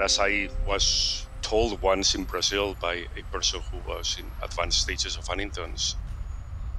As 0.00 0.18
I 0.20 0.48
was 0.64 1.28
told 1.42 1.82
once 1.82 2.14
in 2.14 2.24
Brazil 2.24 2.74
by 2.80 3.06
a 3.16 3.22
person 3.32 3.60
who 3.70 3.78
was 3.78 4.16
in 4.18 4.32
advanced 4.42 4.80
stages 4.80 5.16
of 5.16 5.26
Huntington's, 5.26 5.96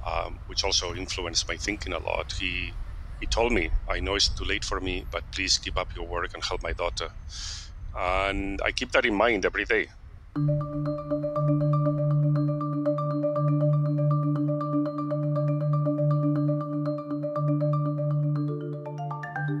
um, 0.06 0.40
which 0.46 0.64
also 0.64 0.94
influenced 0.94 1.48
my 1.48 1.56
thinking 1.56 1.92
a 1.92 1.98
lot. 1.98 2.32
He 2.38 2.72
he 3.20 3.26
told 3.26 3.52
me, 3.52 3.70
"I 3.88 4.00
know 4.00 4.14
it's 4.16 4.30
too 4.30 4.44
late 4.44 4.64
for 4.64 4.80
me, 4.80 5.06
but 5.10 5.30
please 5.32 5.58
keep 5.58 5.78
up 5.78 5.94
your 5.94 6.08
work 6.08 6.32
and 6.34 6.42
help 6.44 6.62
my 6.62 6.72
daughter." 6.72 7.10
And 7.94 8.60
I 8.64 8.72
keep 8.72 8.92
that 8.92 9.06
in 9.06 9.14
mind 9.14 9.44
every 9.44 9.66
day. 9.66 9.88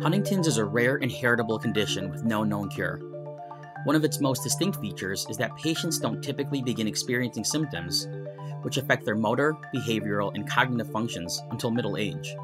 Huntington's 0.02 0.46
is 0.48 0.56
a 0.58 0.64
rare 0.64 0.96
inheritable 0.96 1.58
condition 1.58 2.10
with 2.10 2.24
no 2.24 2.42
known 2.42 2.70
cure. 2.70 3.09
One 3.84 3.96
of 3.96 4.04
its 4.04 4.20
most 4.20 4.42
distinct 4.42 4.80
features 4.80 5.26
is 5.30 5.36
that 5.38 5.56
patients 5.56 5.98
don't 5.98 6.22
typically 6.22 6.62
begin 6.62 6.86
experiencing 6.86 7.44
symptoms 7.44 8.08
which 8.62 8.76
affect 8.76 9.04
their 9.04 9.16
motor, 9.16 9.56
behavioral, 9.74 10.34
and 10.34 10.48
cognitive 10.48 10.92
functions 10.92 11.42
until 11.50 11.70
middle 11.70 11.96
age. 11.96 12.36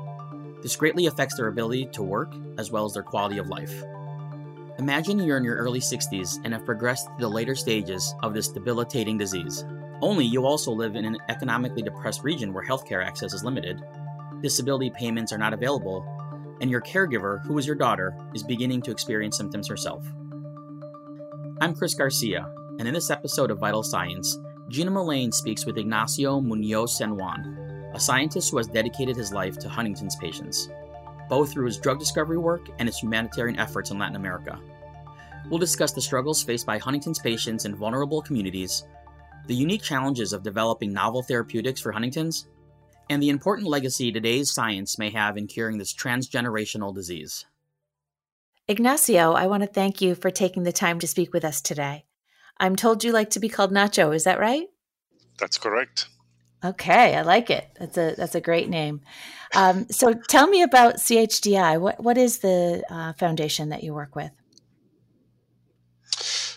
This 0.62 0.76
greatly 0.76 1.06
affects 1.06 1.36
their 1.36 1.48
ability 1.48 1.90
to 1.92 2.02
work 2.02 2.34
as 2.58 2.70
well 2.70 2.86
as 2.86 2.94
their 2.94 3.02
quality 3.02 3.38
of 3.38 3.48
life. 3.48 3.82
Imagine 4.78 5.18
you're 5.18 5.36
in 5.36 5.44
your 5.44 5.56
early 5.56 5.80
60s 5.80 6.38
and 6.44 6.52
have 6.52 6.64
progressed 6.64 7.06
to 7.06 7.20
the 7.20 7.28
later 7.28 7.54
stages 7.54 8.14
of 8.22 8.34
this 8.34 8.48
debilitating 8.48 9.18
disease. 9.18 9.64
Only 10.00 10.24
you 10.24 10.44
also 10.44 10.72
live 10.72 10.96
in 10.96 11.04
an 11.04 11.18
economically 11.28 11.82
depressed 11.82 12.22
region 12.24 12.52
where 12.52 12.64
healthcare 12.64 13.04
access 13.04 13.32
is 13.32 13.44
limited, 13.44 13.82
disability 14.42 14.90
payments 14.90 15.32
are 15.32 15.38
not 15.38 15.54
available, 15.54 16.04
and 16.60 16.70
your 16.70 16.82
caregiver, 16.82 17.44
who 17.46 17.56
is 17.58 17.66
your 17.66 17.76
daughter, 17.76 18.14
is 18.34 18.42
beginning 18.42 18.82
to 18.82 18.90
experience 18.90 19.36
symptoms 19.36 19.68
herself. 19.68 20.06
I'm 21.58 21.74
Chris 21.74 21.94
Garcia, 21.94 22.52
and 22.78 22.86
in 22.86 22.92
this 22.92 23.10
episode 23.10 23.50
of 23.50 23.60
Vital 23.60 23.82
Science, 23.82 24.38
Gina 24.68 24.90
Mullane 24.90 25.32
speaks 25.32 25.64
with 25.64 25.78
Ignacio 25.78 26.38
Muñoz-Sanjuan, 26.38 27.94
a 27.94 27.98
scientist 27.98 28.50
who 28.50 28.58
has 28.58 28.66
dedicated 28.66 29.16
his 29.16 29.32
life 29.32 29.58
to 29.60 29.68
Huntington's 29.70 30.16
patients, 30.16 30.68
both 31.30 31.50
through 31.50 31.64
his 31.64 31.78
drug 31.78 31.98
discovery 31.98 32.36
work 32.36 32.68
and 32.78 32.86
his 32.86 32.98
humanitarian 32.98 33.58
efforts 33.58 33.90
in 33.90 33.98
Latin 33.98 34.16
America. 34.16 34.60
We'll 35.48 35.58
discuss 35.58 35.92
the 35.92 36.02
struggles 36.02 36.42
faced 36.42 36.66
by 36.66 36.76
Huntington's 36.76 37.20
patients 37.20 37.64
in 37.64 37.74
vulnerable 37.74 38.20
communities, 38.20 38.84
the 39.46 39.54
unique 39.54 39.82
challenges 39.82 40.34
of 40.34 40.42
developing 40.42 40.92
novel 40.92 41.22
therapeutics 41.22 41.80
for 41.80 41.90
Huntington's, 41.90 42.48
and 43.08 43.22
the 43.22 43.30
important 43.30 43.66
legacy 43.66 44.12
today's 44.12 44.52
science 44.52 44.98
may 44.98 45.08
have 45.08 45.38
in 45.38 45.46
curing 45.46 45.78
this 45.78 45.94
transgenerational 45.94 46.94
disease. 46.94 47.46
Ignacio, 48.68 49.32
I 49.32 49.46
want 49.46 49.62
to 49.62 49.68
thank 49.68 50.00
you 50.00 50.16
for 50.16 50.30
taking 50.30 50.64
the 50.64 50.72
time 50.72 50.98
to 50.98 51.06
speak 51.06 51.32
with 51.32 51.44
us 51.44 51.60
today. 51.60 52.04
I'm 52.58 52.74
told 52.74 53.04
you 53.04 53.12
like 53.12 53.30
to 53.30 53.40
be 53.40 53.48
called 53.48 53.70
Nacho, 53.70 54.12
is 54.12 54.24
that 54.24 54.40
right? 54.40 54.66
That's 55.38 55.56
correct. 55.56 56.08
Okay, 56.64 57.14
I 57.14 57.22
like 57.22 57.48
it. 57.48 57.68
That's 57.78 57.96
a 57.96 58.14
that's 58.16 58.34
a 58.34 58.40
great 58.40 58.68
name. 58.68 59.02
Um, 59.54 59.86
so, 59.90 60.14
tell 60.14 60.48
me 60.48 60.62
about 60.62 60.96
CHDI. 60.96 61.80
What 61.80 62.02
what 62.02 62.18
is 62.18 62.38
the 62.38 62.82
uh, 62.90 63.12
foundation 63.12 63.68
that 63.68 63.84
you 63.84 63.94
work 63.94 64.16
with? 64.16 64.32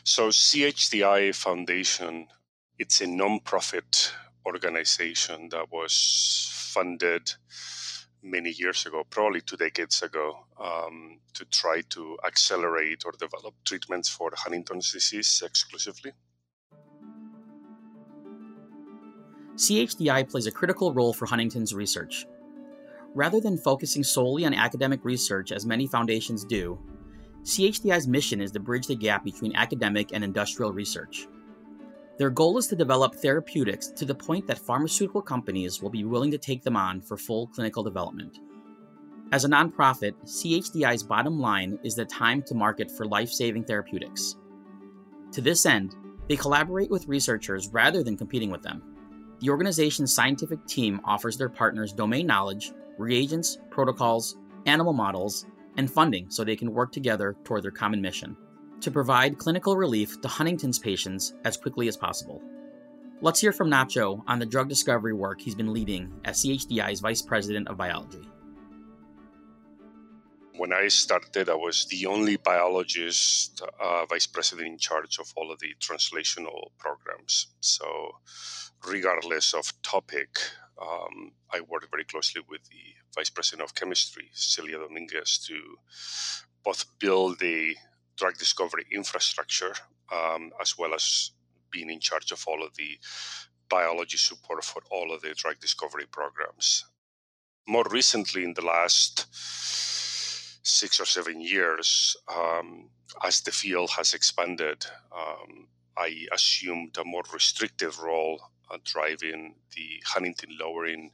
So, 0.04 0.30
CHDI 0.30 1.36
Foundation, 1.36 2.28
it's 2.80 3.02
a 3.02 3.06
nonprofit 3.06 4.12
organization 4.48 5.50
that 5.50 5.72
was 5.72 6.50
funded 6.74 7.34
many 8.22 8.50
years 8.52 8.86
ago, 8.86 9.04
probably 9.10 9.42
two 9.42 9.58
decades 9.58 10.02
ago, 10.02 10.46
um, 10.60 11.20
to 11.34 11.46
try 11.46 11.82
to 11.90 12.18
accelerate 12.26 13.04
or 13.06 13.12
develop 13.14 13.56
treatments 13.66 14.10
for 14.10 14.32
Huntington's 14.36 14.92
disease 14.92 15.42
exclusively. 15.46 16.12
CHDI 19.56 20.30
plays 20.30 20.48
a 20.48 20.52
critical 20.52 20.94
role 20.94 21.14
for 21.14 21.26
Huntington's 21.26 21.74
research. 21.74 22.26
Rather 23.14 23.42
than 23.42 23.58
focusing 23.58 24.04
solely 24.04 24.46
on 24.46 24.54
academic 24.54 25.04
research 25.04 25.52
as 25.52 25.66
many 25.66 25.88
foundations 25.88 26.46
do, 26.46 26.80
CHDI's 27.44 28.08
mission 28.08 28.42
is 28.42 28.52
to 28.52 28.60
bridge 28.60 28.88
the 28.88 28.96
gap 28.96 29.24
between 29.24 29.56
academic 29.56 30.12
and 30.14 30.24
industrial 30.24 30.72
research. 30.72 31.28
Their 32.20 32.30
goal 32.30 32.58
is 32.58 32.68
to 32.68 32.76
develop 32.76 33.16
therapeutics 33.16 33.88
to 33.96 34.04
the 34.04 34.14
point 34.14 34.46
that 34.48 34.60
pharmaceutical 34.60 35.22
companies 35.22 35.82
will 35.82 35.90
be 35.90 36.04
willing 36.04 36.32
to 36.32 36.38
take 36.38 36.62
them 36.62 36.76
on 36.76 37.00
for 37.00 37.16
full 37.16 37.48
clinical 37.48 37.82
development. 37.82 38.40
As 39.32 39.46
a 39.46 39.48
nonprofit, 39.48 40.16
CHDI's 40.26 41.02
bottom 41.02 41.40
line 41.40 41.80
is 41.82 41.96
the 41.96 42.04
time 42.04 42.42
to 42.44 42.54
market 42.54 42.92
for 42.92 43.06
life 43.06 43.30
saving 43.30 43.64
therapeutics. 43.64 44.36
To 45.32 45.40
this 45.40 45.66
end, 45.66 45.96
they 46.28 46.36
collaborate 46.36 46.90
with 46.90 47.08
researchers 47.08 47.70
rather 47.70 48.04
than 48.04 48.18
competing 48.18 48.52
with 48.52 48.64
them. 48.64 48.84
The 49.40 49.50
organization's 49.50 50.14
scientific 50.14 50.66
team 50.68 51.00
offers 51.06 51.38
their 51.38 51.48
partners 51.48 51.94
domain 51.94 52.28
knowledge, 52.28 52.74
reagents, 52.98 53.60
protocols, 53.70 54.36
animal 54.66 54.92
models, 54.92 55.46
and 55.78 55.90
funding 55.90 56.30
so 56.30 56.44
they 56.44 56.58
can 56.58 56.74
work 56.74 56.92
together 56.92 57.38
toward 57.46 57.64
their 57.64 57.72
common 57.72 58.02
mission 58.02 58.36
to 58.82 58.92
provide 58.92 59.38
clinical 59.38 59.76
relief 59.76 60.20
to 60.22 60.28
Huntington's 60.28 60.80
patients 60.80 61.34
as 61.46 61.58
quickly 61.58 61.88
as 61.88 61.98
possible. 61.98 62.42
Let's 63.22 63.42
hear 63.42 63.52
from 63.52 63.70
Nacho 63.70 64.24
on 64.28 64.40
the 64.40 64.46
drug 64.46 64.70
discovery 64.70 65.14
work 65.14 65.42
he's 65.42 65.56
been 65.56 65.74
leading 65.74 66.10
as 66.24 66.42
CHDI's 66.42 67.02
Vice 67.02 67.22
President 67.22 67.68
of 67.68 67.76
Biology. 67.76 68.22
When 70.56 70.72
I 70.72 70.88
started, 70.88 71.50
I 71.50 71.56
was 71.56 71.86
the 71.86 72.06
only 72.06 72.38
biologist 72.38 73.62
uh, 73.80 74.06
vice 74.06 74.28
president 74.28 74.68
in 74.68 74.78
charge 74.78 75.20
of 75.20 75.32
all 75.36 75.52
of 75.52 75.60
the 75.60 75.74
translational 75.80 76.72
programs. 76.78 77.48
So, 77.62 77.86
regardless 78.86 79.54
of 79.54 79.72
topic, 79.84 80.40
um, 80.82 81.32
I 81.52 81.62
worked 81.62 81.92
very 81.92 82.06
closely 82.06 82.42
with 82.50 82.62
the 82.70 82.96
vice 83.16 83.30
president 83.30 83.64
of 83.68 83.76
chemistry, 83.76 84.30
Celia 84.34 84.80
Dominguez, 84.80 85.40
to 85.48 85.78
both 86.64 86.86
build 87.00 87.40
the 87.40 87.76
drug 88.20 88.38
discovery 88.38 88.86
infrastructure, 88.92 89.74
um, 90.12 90.52
as 90.62 90.78
well 90.78 90.94
as 90.94 91.32
being 91.72 91.90
in 91.90 92.00
charge 92.00 92.32
of 92.32 92.44
all 92.48 92.64
of 92.64 92.76
the 92.76 92.98
biology 93.70 94.18
support 94.18 94.64
for 94.64 94.82
all 94.92 95.14
of 95.14 95.22
the 95.22 95.34
drug 95.36 95.60
discovery 95.60 96.06
programs. 96.12 96.86
More 97.68 97.86
recently, 97.90 98.44
in 98.44 98.54
the 98.54 98.66
last 98.66 99.28
six 100.64 101.00
or 101.00 101.06
seven 101.06 101.40
years, 101.40 102.18
um, 102.28 102.90
as 103.24 103.42
the 103.42 103.52
field 103.52 103.92
has 103.98 104.14
expanded, 104.14 104.86
um, 105.16 105.68
I 105.98 106.26
assumed 106.32 106.98
a 106.98 107.06
more 107.06 107.24
restrictive 107.34 108.00
role 108.00 108.42
driving 108.84 109.56
the 109.76 110.04
Huntingtin 110.08 110.60
lowering 110.60 111.12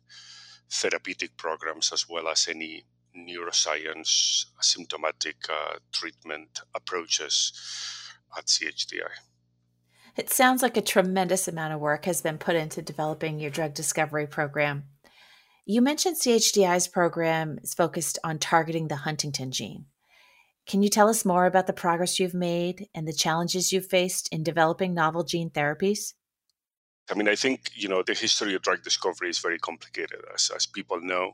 therapeutic 0.69 1.37
programs 1.37 1.91
as 1.93 2.07
well 2.09 2.27
as 2.27 2.47
any 2.49 2.85
neuroscience 3.15 4.45
symptomatic 4.61 5.37
uh, 5.49 5.79
treatment 5.91 6.61
approaches 6.75 7.53
at 8.37 8.45
CHDI. 8.45 9.09
It 10.15 10.29
sounds 10.29 10.61
like 10.61 10.77
a 10.77 10.81
tremendous 10.81 11.47
amount 11.47 11.73
of 11.73 11.79
work 11.79 12.05
has 12.05 12.21
been 12.21 12.37
put 12.37 12.55
into 12.55 12.81
developing 12.81 13.39
your 13.39 13.51
drug 13.51 13.73
discovery 13.73 14.27
program. 14.27 14.85
You 15.65 15.81
mentioned 15.81 16.17
CHDI's 16.17 16.87
program 16.87 17.59
is 17.61 17.73
focused 17.73 18.19
on 18.23 18.39
targeting 18.39 18.87
the 18.87 18.95
Huntingtin 18.95 19.49
gene. 19.49 19.85
Can 20.67 20.81
you 20.81 20.89
tell 20.89 21.09
us 21.09 21.25
more 21.25 21.45
about 21.45 21.67
the 21.67 21.73
progress 21.73 22.19
you've 22.19 22.33
made 22.33 22.87
and 22.95 23.07
the 23.07 23.13
challenges 23.13 23.71
you've 23.71 23.87
faced 23.87 24.27
in 24.31 24.43
developing 24.43 24.93
novel 24.93 25.23
gene 25.23 25.49
therapies? 25.49 26.13
I 27.09 27.13
mean, 27.13 27.27
I 27.27 27.35
think, 27.35 27.69
you 27.75 27.87
know, 27.87 28.01
the 28.01 28.13
history 28.13 28.55
of 28.55 28.63
drug 28.63 28.83
discovery 28.83 29.29
is 29.29 29.39
very 29.39 29.59
complicated. 29.59 30.21
As, 30.33 30.49
as 30.55 30.65
people 30.65 30.99
know, 31.01 31.33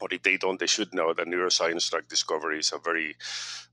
or 0.00 0.08
if 0.10 0.22
they 0.22 0.36
don't, 0.36 0.60
they 0.60 0.66
should 0.66 0.94
know 0.94 1.12
that 1.14 1.26
neuroscience 1.26 1.90
drug 1.90 2.08
discovery 2.08 2.58
is 2.58 2.72
a 2.72 2.78
very 2.78 3.16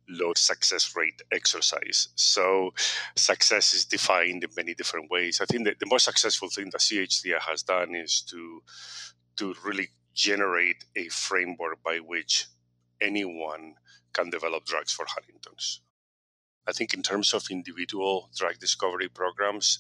low 0.09 0.33
success 0.35 0.93
rate 0.95 1.21
exercise. 1.31 2.09
So 2.15 2.73
success 3.15 3.73
is 3.73 3.85
defined 3.85 4.43
in 4.43 4.49
many 4.55 4.73
different 4.73 5.09
ways. 5.09 5.39
I 5.41 5.45
think 5.45 5.65
that 5.65 5.79
the 5.79 5.87
most 5.89 6.05
successful 6.05 6.49
thing 6.49 6.69
that 6.71 6.81
CHDI 6.81 7.39
has 7.39 7.63
done 7.63 7.95
is 7.95 8.21
to 8.29 8.63
to 9.37 9.55
really 9.63 9.89
generate 10.13 10.83
a 10.95 11.07
framework 11.07 11.81
by 11.83 11.97
which 11.97 12.47
anyone 12.99 13.75
can 14.13 14.29
develop 14.29 14.65
drugs 14.65 14.91
for 14.91 15.05
Huntington's. 15.07 15.81
I 16.67 16.73
think 16.73 16.93
in 16.93 17.01
terms 17.01 17.33
of 17.33 17.49
individual 17.49 18.29
drug 18.37 18.59
discovery 18.59 19.09
programs, 19.09 19.79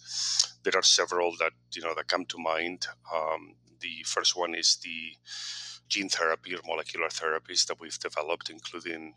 there 0.63 0.75
are 0.75 0.83
several 0.83 1.35
that 1.39 1.53
you 1.73 1.81
know 1.81 1.93
that 1.95 2.07
come 2.07 2.25
to 2.25 2.37
mind. 2.37 2.87
Um, 3.13 3.55
the 3.79 4.03
first 4.05 4.35
one 4.35 4.55
is 4.55 4.77
the 4.83 5.15
gene 5.91 6.09
therapy 6.09 6.55
or 6.55 6.61
molecular 6.65 7.09
therapies 7.09 7.67
that 7.67 7.79
we've 7.79 7.99
developed, 7.99 8.49
including 8.49 9.13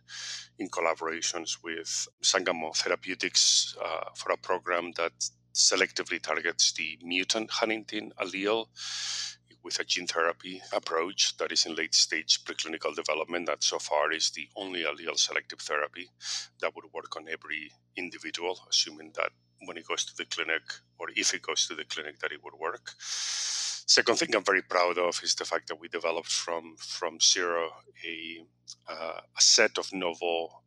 in 0.59 0.69
collaborations 0.69 1.63
with 1.63 2.09
Sangamo 2.21 2.73
Therapeutics 2.73 3.77
uh, 3.83 4.11
for 4.15 4.33
a 4.33 4.37
program 4.37 4.91
that 4.97 5.13
selectively 5.55 6.21
targets 6.21 6.73
the 6.73 6.99
mutant 7.03 7.49
Huntingtin 7.51 8.11
allele. 8.21 8.67
With 9.65 9.81
a 9.81 9.85
gene 9.85 10.07
therapy 10.07 10.63
approach 10.73 11.37
that 11.39 11.51
is 11.51 11.65
in 11.65 11.75
late 11.75 11.95
stage 11.95 12.45
preclinical 12.45 12.95
development 12.95 13.47
that 13.47 13.65
so 13.65 13.79
far 13.79 14.13
is 14.13 14.31
the 14.31 14.47
only 14.57 14.83
allele 14.83 15.19
selective 15.19 15.61
therapy 15.61 16.09
that 16.61 16.75
would 16.77 16.85
work 16.93 17.17
on 17.17 17.27
every 17.29 17.73
individual, 17.97 18.59
assuming 18.71 19.11
that 19.17 19.31
when 19.65 19.79
it 19.79 19.87
goes 19.89 20.05
to 20.05 20.15
the 20.17 20.27
clinic 20.27 20.63
or 20.99 21.09
if 21.17 21.33
it 21.33 21.43
goes 21.43 21.67
to 21.67 21.75
the 21.75 21.85
clinic 21.85 22.19
that 22.21 22.33
it 22.33 22.45
would 22.45 22.55
work. 22.55 22.93
Second 22.99 24.17
thing 24.19 24.35
I'm 24.35 24.45
very 24.45 24.63
proud 24.63 24.99
of 24.99 25.21
is 25.23 25.35
the 25.35 25.45
fact 25.45 25.69
that 25.69 25.81
we 25.81 25.89
developed 25.89 26.31
from 26.31 26.77
from 26.79 27.19
zero 27.21 27.71
a, 28.05 28.45
uh, 28.89 29.21
a 29.39 29.41
set 29.41 29.79
of 29.79 29.93
novel 29.93 30.64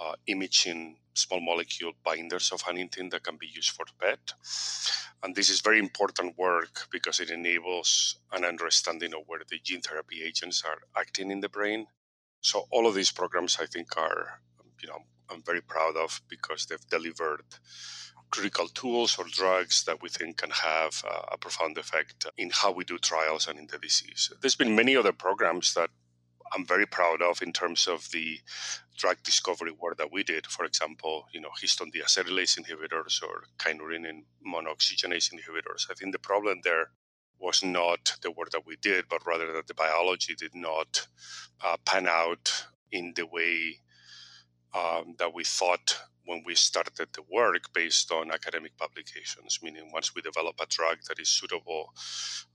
uh, 0.00 0.14
imaging 0.26 0.96
small 1.14 1.40
molecule 1.40 1.92
binders 2.04 2.50
of 2.52 2.62
Huntingtin 2.62 3.10
that 3.10 3.22
can 3.22 3.36
be 3.36 3.48
used 3.52 3.70
for 3.70 3.84
PET. 4.00 4.32
And 5.22 5.34
this 5.34 5.50
is 5.50 5.60
very 5.60 5.78
important 5.78 6.38
work 6.38 6.86
because 6.90 7.20
it 7.20 7.30
enables 7.30 8.16
an 8.32 8.44
understanding 8.44 9.12
of 9.12 9.22
where 9.26 9.42
the 9.48 9.58
gene 9.62 9.82
therapy 9.82 10.22
agents 10.24 10.62
are 10.64 10.78
acting 10.96 11.30
in 11.30 11.40
the 11.40 11.48
brain. 11.48 11.86
So 12.40 12.66
all 12.70 12.86
of 12.86 12.94
these 12.94 13.10
programs, 13.10 13.58
I 13.60 13.66
think, 13.66 13.96
are 13.98 14.40
you 14.80 14.88
know 14.88 15.00
I'm 15.30 15.42
very 15.42 15.60
proud 15.60 15.96
of 15.96 16.22
because 16.28 16.66
they've 16.66 16.88
delivered 16.88 17.44
critical 18.30 18.68
tools 18.68 19.18
or 19.18 19.24
drugs 19.30 19.84
that 19.84 20.00
we 20.00 20.08
think 20.08 20.38
can 20.38 20.50
have 20.50 21.04
a 21.30 21.36
profound 21.36 21.76
effect 21.78 22.26
in 22.38 22.50
how 22.52 22.70
we 22.70 22.84
do 22.84 22.96
trials 22.98 23.48
and 23.48 23.58
in 23.58 23.66
the 23.66 23.78
disease. 23.78 24.32
There's 24.40 24.54
been 24.54 24.76
many 24.76 24.96
other 24.96 25.12
programs 25.12 25.74
that 25.74 25.90
I'm 26.52 26.66
very 26.66 26.86
proud 26.86 27.22
of 27.22 27.42
in 27.42 27.52
terms 27.52 27.86
of 27.86 28.10
the 28.12 28.38
drug 28.96 29.18
discovery 29.22 29.72
work 29.72 29.98
that 29.98 30.12
we 30.12 30.22
did. 30.24 30.46
For 30.46 30.64
example, 30.64 31.26
you 31.32 31.40
know, 31.40 31.50
histone 31.62 31.92
deacetylase 31.94 32.58
inhibitors 32.58 33.22
or 33.22 33.44
kynurenine 33.58 34.24
monooxygenase 34.46 35.32
inhibitors. 35.32 35.90
I 35.90 35.94
think 35.94 36.12
the 36.12 36.18
problem 36.18 36.60
there 36.64 36.90
was 37.38 37.64
not 37.64 38.16
the 38.22 38.30
work 38.30 38.50
that 38.50 38.66
we 38.66 38.76
did, 38.76 39.06
but 39.08 39.26
rather 39.26 39.52
that 39.54 39.66
the 39.66 39.74
biology 39.74 40.34
did 40.34 40.54
not 40.54 41.06
uh, 41.64 41.76
pan 41.86 42.06
out 42.06 42.66
in 42.92 43.12
the 43.16 43.26
way 43.26 43.78
um, 44.74 45.14
that 45.18 45.32
we 45.34 45.44
thought 45.44 45.98
when 46.26 46.42
we 46.44 46.54
started 46.54 47.08
the 47.12 47.22
work 47.30 47.72
based 47.72 48.12
on 48.12 48.30
academic 48.30 48.76
publications, 48.76 49.58
meaning 49.62 49.90
once 49.92 50.14
we 50.14 50.22
develop 50.22 50.54
a 50.60 50.66
drug 50.66 50.98
that 51.08 51.18
is 51.18 51.28
suitable 51.28 51.92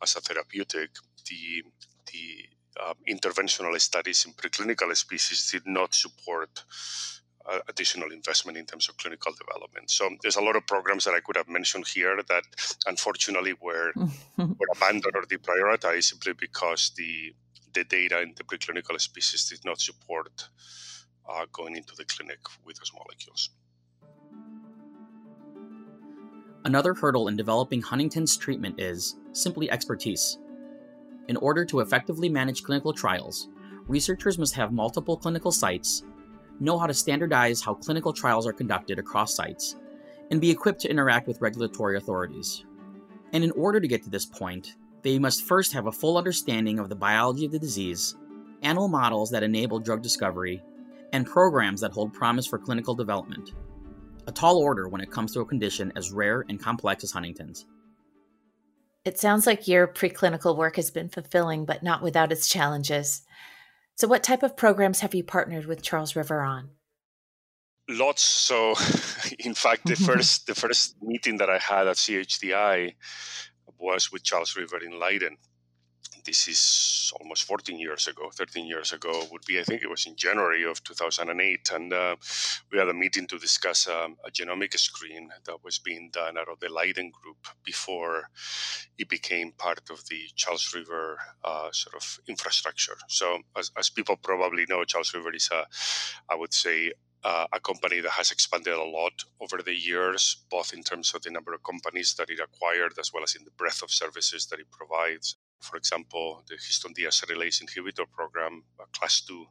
as 0.01 0.15
a 0.15 0.21
therapeutic, 0.21 0.91
the 1.29 1.63
the 2.11 2.45
um, 2.83 2.95
interventional 3.07 3.79
studies 3.79 4.25
in 4.25 4.33
preclinical 4.33 4.95
species 4.95 5.51
did 5.51 5.65
not 5.65 5.93
support 5.93 6.63
uh, 7.47 7.59
additional 7.69 8.11
investment 8.11 8.57
in 8.57 8.65
terms 8.65 8.89
of 8.89 8.97
clinical 8.97 9.33
development. 9.33 9.89
So 9.89 10.09
there's 10.21 10.35
a 10.35 10.41
lot 10.41 10.55
of 10.55 10.65
programs 10.65 11.05
that 11.05 11.13
I 11.13 11.19
could 11.19 11.37
have 11.37 11.47
mentioned 11.47 11.87
here 11.87 12.17
that 12.27 12.43
unfortunately 12.87 13.53
were, 13.61 13.93
were 14.37 14.67
abandoned 14.75 15.15
or 15.15 15.23
deprioritized 15.23 16.03
simply 16.03 16.33
because 16.33 16.91
the 16.97 17.33
the 17.73 17.83
data 17.83 18.21
in 18.21 18.33
the 18.37 18.43
preclinical 18.45 18.99
species 18.99 19.49
did 19.49 19.59
not 19.65 19.81
support 19.81 20.47
uh, 21.29 21.45
going 21.51 21.75
into 21.75 21.93
the 21.95 22.05
clinic 22.05 22.39
with 22.65 22.77
those 22.77 22.91
molecules. 22.93 23.49
Another 26.63 26.95
hurdle 26.95 27.27
in 27.27 27.35
developing 27.35 27.81
Huntington's 27.81 28.37
treatment 28.37 28.79
is 28.79 29.17
simply 29.33 29.69
expertise. 29.69 30.39
In 31.27 31.37
order 31.37 31.65
to 31.65 31.79
effectively 31.79 32.29
manage 32.29 32.63
clinical 32.63 32.93
trials, 32.93 33.49
researchers 33.87 34.37
must 34.37 34.55
have 34.55 34.71
multiple 34.71 35.17
clinical 35.17 35.51
sites, 35.51 36.03
know 36.59 36.77
how 36.77 36.87
to 36.87 36.93
standardize 36.93 37.61
how 37.61 37.73
clinical 37.73 38.13
trials 38.13 38.45
are 38.45 38.53
conducted 38.53 38.99
across 38.99 39.35
sites, 39.35 39.75
and 40.31 40.39
be 40.41 40.51
equipped 40.51 40.81
to 40.81 40.89
interact 40.89 41.27
with 41.27 41.41
regulatory 41.41 41.97
authorities. 41.97 42.65
And 43.33 43.43
in 43.43 43.51
order 43.51 43.79
to 43.79 43.87
get 43.87 44.03
to 44.03 44.09
this 44.09 44.25
point, 44.25 44.75
they 45.01 45.19
must 45.19 45.43
first 45.43 45.73
have 45.73 45.87
a 45.87 45.91
full 45.91 46.17
understanding 46.17 46.79
of 46.79 46.89
the 46.89 46.95
biology 46.95 47.45
of 47.45 47.51
the 47.51 47.59
disease, 47.59 48.15
animal 48.61 48.87
models 48.87 49.29
that 49.31 49.43
enable 49.43 49.79
drug 49.79 50.01
discovery, 50.01 50.63
and 51.13 51.25
programs 51.25 51.81
that 51.81 51.91
hold 51.91 52.13
promise 52.13 52.47
for 52.47 52.57
clinical 52.57 52.95
development. 52.95 53.53
A 54.27 54.31
tall 54.31 54.57
order 54.57 54.87
when 54.87 55.01
it 55.01 55.11
comes 55.11 55.31
to 55.33 55.41
a 55.41 55.45
condition 55.45 55.91
as 55.95 56.11
rare 56.11 56.45
and 56.49 56.59
complex 56.59 57.03
as 57.03 57.11
Huntington's. 57.11 57.67
It 59.05 59.19
sounds 59.19 59.45
like 59.45 59.67
your 59.67 59.87
preclinical 59.87 60.57
work 60.57 60.77
has 60.77 60.89
been 60.89 61.09
fulfilling, 61.09 61.65
but 61.65 61.83
not 61.83 62.01
without 62.01 62.31
its 62.31 62.49
challenges. 62.49 63.21
So, 63.95 64.07
what 64.07 64.23
type 64.23 64.41
of 64.41 64.57
programs 64.57 65.01
have 65.01 65.13
you 65.13 65.23
partnered 65.23 65.67
with 65.67 65.83
Charles 65.83 66.15
River 66.15 66.41
on? 66.41 66.71
Lots. 67.87 68.23
So, 68.23 68.73
in 69.39 69.53
fact, 69.53 69.85
the 69.85 69.95
first 70.07 70.47
the 70.47 70.55
first 70.55 70.95
meeting 71.03 71.37
that 71.37 71.51
I 71.51 71.59
had 71.59 71.87
at 71.87 71.97
CHDI 71.97 72.95
was 73.77 74.11
with 74.11 74.23
Charles 74.23 74.55
River 74.57 74.79
in 74.83 74.99
Leiden, 74.99 75.37
this 76.25 76.47
is 76.47 77.13
almost 77.19 77.43
14 77.43 77.79
years 77.79 78.07
ago, 78.07 78.29
13 78.33 78.65
years 78.65 78.91
ago 78.93 79.23
would 79.31 79.45
be, 79.45 79.59
I 79.59 79.63
think 79.63 79.83
it 79.83 79.89
was 79.89 80.05
in 80.05 80.15
January 80.15 80.63
of 80.63 80.83
2008. 80.83 81.69
And 81.73 81.93
uh, 81.93 82.15
we 82.71 82.79
had 82.79 82.89
a 82.89 82.93
meeting 82.93 83.27
to 83.27 83.37
discuss 83.37 83.87
um, 83.87 84.17
a 84.25 84.31
genomic 84.31 84.77
screen 84.77 85.29
that 85.45 85.63
was 85.63 85.79
being 85.79 86.09
done 86.11 86.37
out 86.37 86.49
of 86.49 86.59
the 86.59 86.69
Leiden 86.69 87.11
group 87.11 87.47
before 87.63 88.29
it 88.97 89.09
became 89.09 89.51
part 89.51 89.81
of 89.89 90.07
the 90.09 90.21
Charles 90.35 90.73
River 90.73 91.19
uh, 91.43 91.69
sort 91.71 91.95
of 91.95 92.19
infrastructure. 92.27 92.97
So, 93.07 93.39
as, 93.55 93.71
as 93.77 93.89
people 93.89 94.15
probably 94.17 94.65
know, 94.67 94.83
Charles 94.83 95.13
River 95.13 95.33
is 95.33 95.49
a, 95.51 95.65
I 96.29 96.35
would 96.35 96.53
say, 96.53 96.93
uh, 97.23 97.47
a 97.53 97.59
company 97.59 98.01
that 98.01 98.11
has 98.11 98.29
expanded 98.29 98.73
a 98.73 98.83
lot 98.83 99.23
over 99.41 99.61
the 99.63 99.73
years, 99.73 100.45
both 100.51 100.73
in 100.73 100.83
terms 100.83 101.13
of 101.15 101.23
the 101.23 101.31
number 101.31 101.53
of 101.53 101.63
companies 101.63 102.13
that 102.13 102.29
it 102.29 102.39
acquired 102.39 102.93
as 102.99 103.11
well 103.11 103.23
as 103.23 103.33
in 103.33 103.43
the 103.43 103.51
breadth 103.51 103.81
of 103.81 103.89
services 103.89 104.45
that 104.45 104.59
it 104.59 104.69
provides. 104.69 105.35
For 105.61 105.77
example, 105.77 106.43
the 106.47 106.55
histone 106.55 106.93
deacetylase 106.95 107.63
inhibitor 107.63 108.05
program, 108.11 108.63
class 108.93 109.21
2 109.21 109.45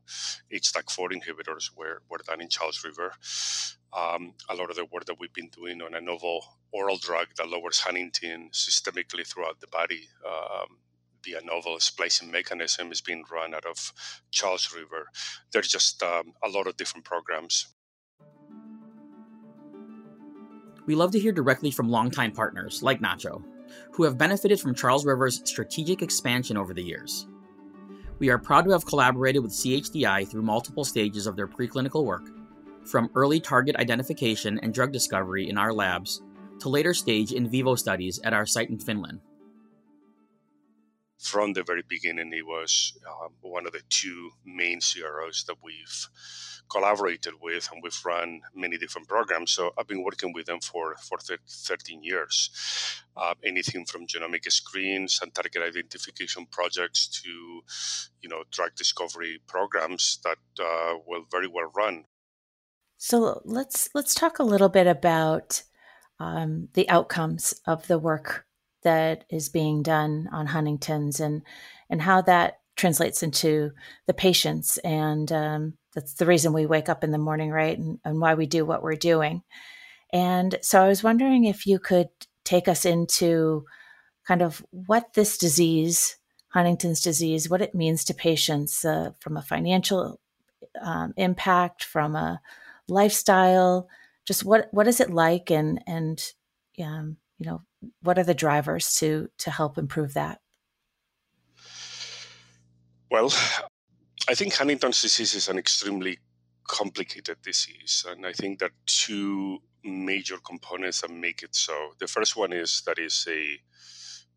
HDAC4 0.53 1.13
inhibitors 1.13 1.71
were, 1.77 2.03
were 2.09 2.21
done 2.27 2.41
in 2.41 2.49
Charles 2.49 2.85
River. 2.85 3.13
Um, 3.93 4.35
a 4.49 4.55
lot 4.55 4.71
of 4.71 4.77
the 4.77 4.85
work 4.87 5.07
that 5.07 5.19
we've 5.19 5.33
been 5.33 5.49
doing 5.49 5.81
on 5.83 5.95
a 5.95 6.01
novel 6.01 6.45
oral 6.73 6.97
drug 6.97 7.29
that 7.37 7.49
lowers 7.49 7.81
Huntingtin 7.81 8.51
systemically 8.53 9.27
throughout 9.27 9.61
the 9.61 9.69
body 9.69 10.09
um, 10.27 10.79
via 11.25 11.41
novel 11.45 11.79
splicing 11.81 12.31
mechanism 12.31 12.93
is 12.93 13.01
being 13.01 13.25
run 13.33 13.55
out 13.55 13.65
of 13.65 13.93
Charles 14.31 14.75
River. 14.75 15.07
There's 15.53 15.69
just 15.69 16.03
um, 16.03 16.35
a 16.43 16.49
lot 16.49 16.67
of 16.67 16.77
different 16.77 17.05
programs. 17.05 17.69
We 20.87 20.95
love 20.95 21.13
to 21.13 21.19
hear 21.19 21.33
directly 21.33 21.71
from 21.71 21.89
longtime 21.89 22.33
partners 22.33 22.83
like 22.83 23.01
Nacho, 23.01 23.43
who 23.93 24.05
have 24.05 24.19
benefited 24.19 24.61
from 24.61 24.75
Charles 24.75 25.07
River's 25.07 25.43
strategic 25.45 26.03
expansion 26.03 26.57
over 26.57 26.75
the 26.75 26.83
years. 26.83 27.27
We 28.19 28.31
are 28.31 28.39
proud 28.39 28.65
to 28.65 28.71
have 28.71 28.87
collaborated 28.87 29.43
with 29.43 29.53
CHDI 29.53 30.29
through 30.29 30.43
multiple 30.43 30.85
stages 30.85 31.27
of 31.27 31.37
their 31.37 31.49
preclinical 31.49 32.05
work, 32.05 32.29
from 32.85 33.11
early 33.15 33.41
target 33.41 33.77
identification 33.77 34.59
and 34.61 34.73
drug 34.73 34.93
discovery 34.93 35.49
in 35.49 35.59
our 35.59 35.73
labs 35.73 36.23
to 36.61 36.69
later 36.69 36.95
stage 36.95 37.33
in 37.33 37.49
vivo 37.49 37.75
studies 37.75 38.21
at 38.25 38.33
our 38.33 38.47
site 38.47 38.71
in 38.71 38.79
Finland 38.79 39.21
from 41.25 41.55
the 41.55 41.63
very 41.63 41.83
beginning, 41.89 42.33
it 42.33 42.47
was 42.47 42.93
um, 43.09 43.33
one 43.41 43.67
of 43.67 43.73
the 43.73 43.81
two 43.89 44.31
main 44.45 44.81
CROs 44.81 45.45
that 45.49 45.57
we've 45.63 46.09
collaborated 46.69 47.35
with, 47.41 47.69
and 47.73 47.83
we've 47.83 48.05
run 48.05 48.41
many 48.55 48.77
different 48.77 49.09
programs. 49.09 49.53
So 49.53 49.73
I've 49.79 49.87
been 49.87 50.03
working 50.03 50.33
with 50.33 50.47
them 50.47 50.61
for 50.61 50.97
for 50.97 51.19
13 51.19 52.03
years. 52.03 52.51
Uh, 53.17 53.35
anything 53.45 53.85
from 53.85 54.07
genomic 54.07 54.51
screens 54.51 55.21
and 55.23 55.33
target 55.35 55.63
identification 55.63 56.47
projects 56.47 57.07
to, 57.23 57.31
you 58.21 58.29
know, 58.29 58.43
drug 58.51 58.75
discovery 58.75 59.41
programs 59.47 60.19
that 60.25 60.39
uh, 60.61 60.95
were 61.07 61.21
very 61.31 61.47
well 61.47 61.71
run. 61.77 62.05
So 62.97 63.41
let's 63.45 63.89
let's 63.95 64.15
talk 64.15 64.39
a 64.39 64.45
little 64.45 64.69
bit 64.69 64.87
about 64.87 65.63
um, 66.19 66.69
the 66.75 66.89
outcomes 66.89 67.55
of 67.67 67.87
the 67.87 67.99
work 67.99 68.47
that 68.83 69.25
is 69.31 69.49
being 69.49 69.83
done 69.83 70.29
on 70.33 70.47
Huntington's 70.47 71.21
and 71.21 71.43
and 71.91 72.03
how 72.03 72.23
that 72.23 72.61
translates 72.77 73.23
into 73.23 73.71
the 74.07 74.15
patients 74.15 74.79
and 74.79 75.31
um, 75.33 75.75
that's 75.95 76.15
the 76.15 76.27
reason 76.27 76.53
we 76.53 76.67
wake 76.67 76.89
up 76.89 77.05
in 77.05 77.11
the 77.11 77.19
morning 77.19 77.51
right 77.51 77.79
and, 77.79 77.99
and 78.05 78.21
why 78.21 78.35
we 78.35 78.47
do 78.47 78.65
what 78.65 78.83
we're 78.83 78.97
doing. 78.97 79.43
And 80.13 80.59
so 80.63 80.83
i 80.83 80.89
was 80.89 81.03
wondering 81.03 81.45
if 81.45 81.67
you 81.67 81.79
could 81.79 82.09
take 82.45 82.69
us 82.69 82.85
into 82.85 83.65
kind 84.27 84.43
of 84.43 84.65
what 84.71 85.15
this 85.15 85.39
disease 85.39 86.17
huntington's 86.49 87.01
disease 87.01 87.51
what 87.51 87.63
it 87.63 87.75
means 87.75 88.05
to 88.05 88.15
patients 88.15 88.85
uh, 88.85 89.11
from 89.19 89.37
a 89.37 89.43
financial 89.43 90.21
um, 90.81 91.13
impact 91.17 91.85
from 91.85 92.15
a 92.15 92.41
lifestyle 92.89 93.89
just 94.25 94.45
what 94.45 94.69
what 94.73 94.87
is 94.87 95.01
it 95.01 95.11
like 95.11 95.51
and 95.51 95.83
and 95.87 96.33
um, 96.83 97.17
you 97.39 97.47
know 97.47 97.63
what 98.03 98.19
are 98.19 98.25
the 98.25 98.35
drivers 98.35 98.95
to 98.95 99.29
to 99.39 99.51
help 99.51 99.79
improve 99.79 100.15
that 100.15 100.41
well 103.11 103.33
i 104.29 104.35
think 104.35 104.55
huntington's 104.55 105.03
disease 105.03 105.35
is 105.35 105.49
an 105.49 105.59
extremely 105.59 106.19
complicated 106.67 107.37
disease 107.43 108.05
and 108.09 108.27
i 108.27 108.33
think 108.33 108.59
there 108.59 108.69
are 108.69 108.83
two 108.87 109.59
major 109.85 110.37
components 110.47 111.03
that 111.03 111.11
make 111.11 111.43
it 111.43 111.55
so 111.55 111.75
the 111.99 112.07
first 112.07 112.37
one 112.37 112.53
is 112.53 112.83
that 112.87 112.99
is 112.99 113.27
a 113.29 113.59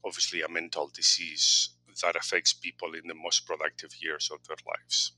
obviously 0.05 0.41
a 0.41 0.49
mental 0.49 0.89
disease 0.93 1.69
that 2.01 2.15
affects 2.15 2.53
people 2.53 2.93
in 2.93 3.07
the 3.07 3.15
most 3.15 3.45
productive 3.45 3.91
years 4.01 4.29
of 4.31 4.39
their 4.47 4.57
lives. 4.67 5.13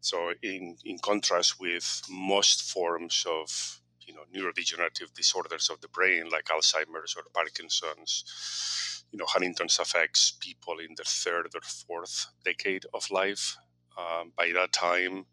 So, 0.00 0.32
in, 0.42 0.76
in 0.84 0.98
contrast 0.98 1.60
with 1.60 2.02
most 2.10 2.62
forms 2.62 3.24
of 3.28 3.80
you 4.12 4.18
know 4.18 4.50
neurodegenerative 4.50 5.12
disorders 5.14 5.70
of 5.70 5.80
the 5.80 5.88
brain 5.88 6.28
like 6.30 6.46
Alzheimer's 6.46 7.14
or 7.16 7.22
Parkinson's, 7.32 9.04
you 9.10 9.18
know 9.18 9.26
Huntington's 9.26 9.78
affects 9.78 10.32
people 10.40 10.78
in 10.78 10.94
their 10.96 11.04
third 11.06 11.46
or 11.54 11.60
fourth 11.62 12.26
decade 12.44 12.84
of 12.94 13.10
life. 13.10 13.56
Um, 13.96 14.32
by 14.36 14.52
that 14.54 14.72
time, 14.72 15.26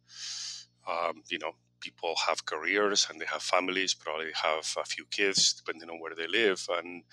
um, 0.87 1.23
you 1.29 1.39
know 1.39 1.53
people 1.79 2.15
have 2.27 2.45
careers 2.45 3.07
and 3.09 3.19
they 3.21 3.25
have 3.25 3.41
families, 3.41 3.93
probably 3.93 4.31
have 4.43 4.75
a 4.77 4.83
few 4.83 5.05
kids, 5.05 5.53
depending 5.53 5.89
on 5.89 5.99
where 5.99 6.15
they 6.15 6.27
live, 6.27 6.65
and 6.69 7.03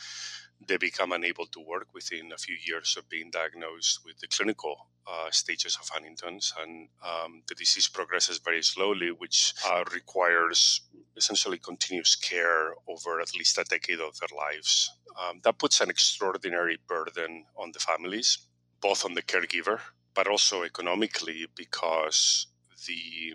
they 0.66 0.76
become 0.76 1.12
unable 1.12 1.46
to 1.46 1.60
work 1.60 1.88
within 1.94 2.32
a 2.32 2.38
few 2.38 2.56
years 2.66 2.96
of 2.98 3.08
being 3.08 3.30
diagnosed 3.30 4.00
with 4.04 4.18
the 4.20 4.28
clinical 4.28 4.88
uh, 5.06 5.30
stages 5.30 5.78
of 5.80 5.88
Huntington's. 5.88 6.52
And 6.60 6.88
um, 7.04 7.42
the 7.48 7.54
disease 7.54 7.88
progresses 7.88 8.38
very 8.38 8.62
slowly, 8.62 9.10
which 9.10 9.54
uh, 9.68 9.84
requires 9.92 10.82
essentially 11.16 11.58
continuous 11.58 12.16
care 12.16 12.74
over 12.88 13.20
at 13.20 13.34
least 13.34 13.58
a 13.58 13.64
decade 13.64 14.00
of 14.00 14.18
their 14.18 14.36
lives. 14.36 14.90
Um, 15.20 15.40
that 15.44 15.58
puts 15.58 15.80
an 15.80 15.90
extraordinary 15.90 16.78
burden 16.88 17.46
on 17.56 17.72
the 17.72 17.78
families, 17.78 18.38
both 18.80 19.04
on 19.04 19.14
the 19.14 19.22
caregiver, 19.22 19.80
but 20.14 20.26
also 20.26 20.62
economically, 20.62 21.46
because 21.54 22.46
the 22.86 23.34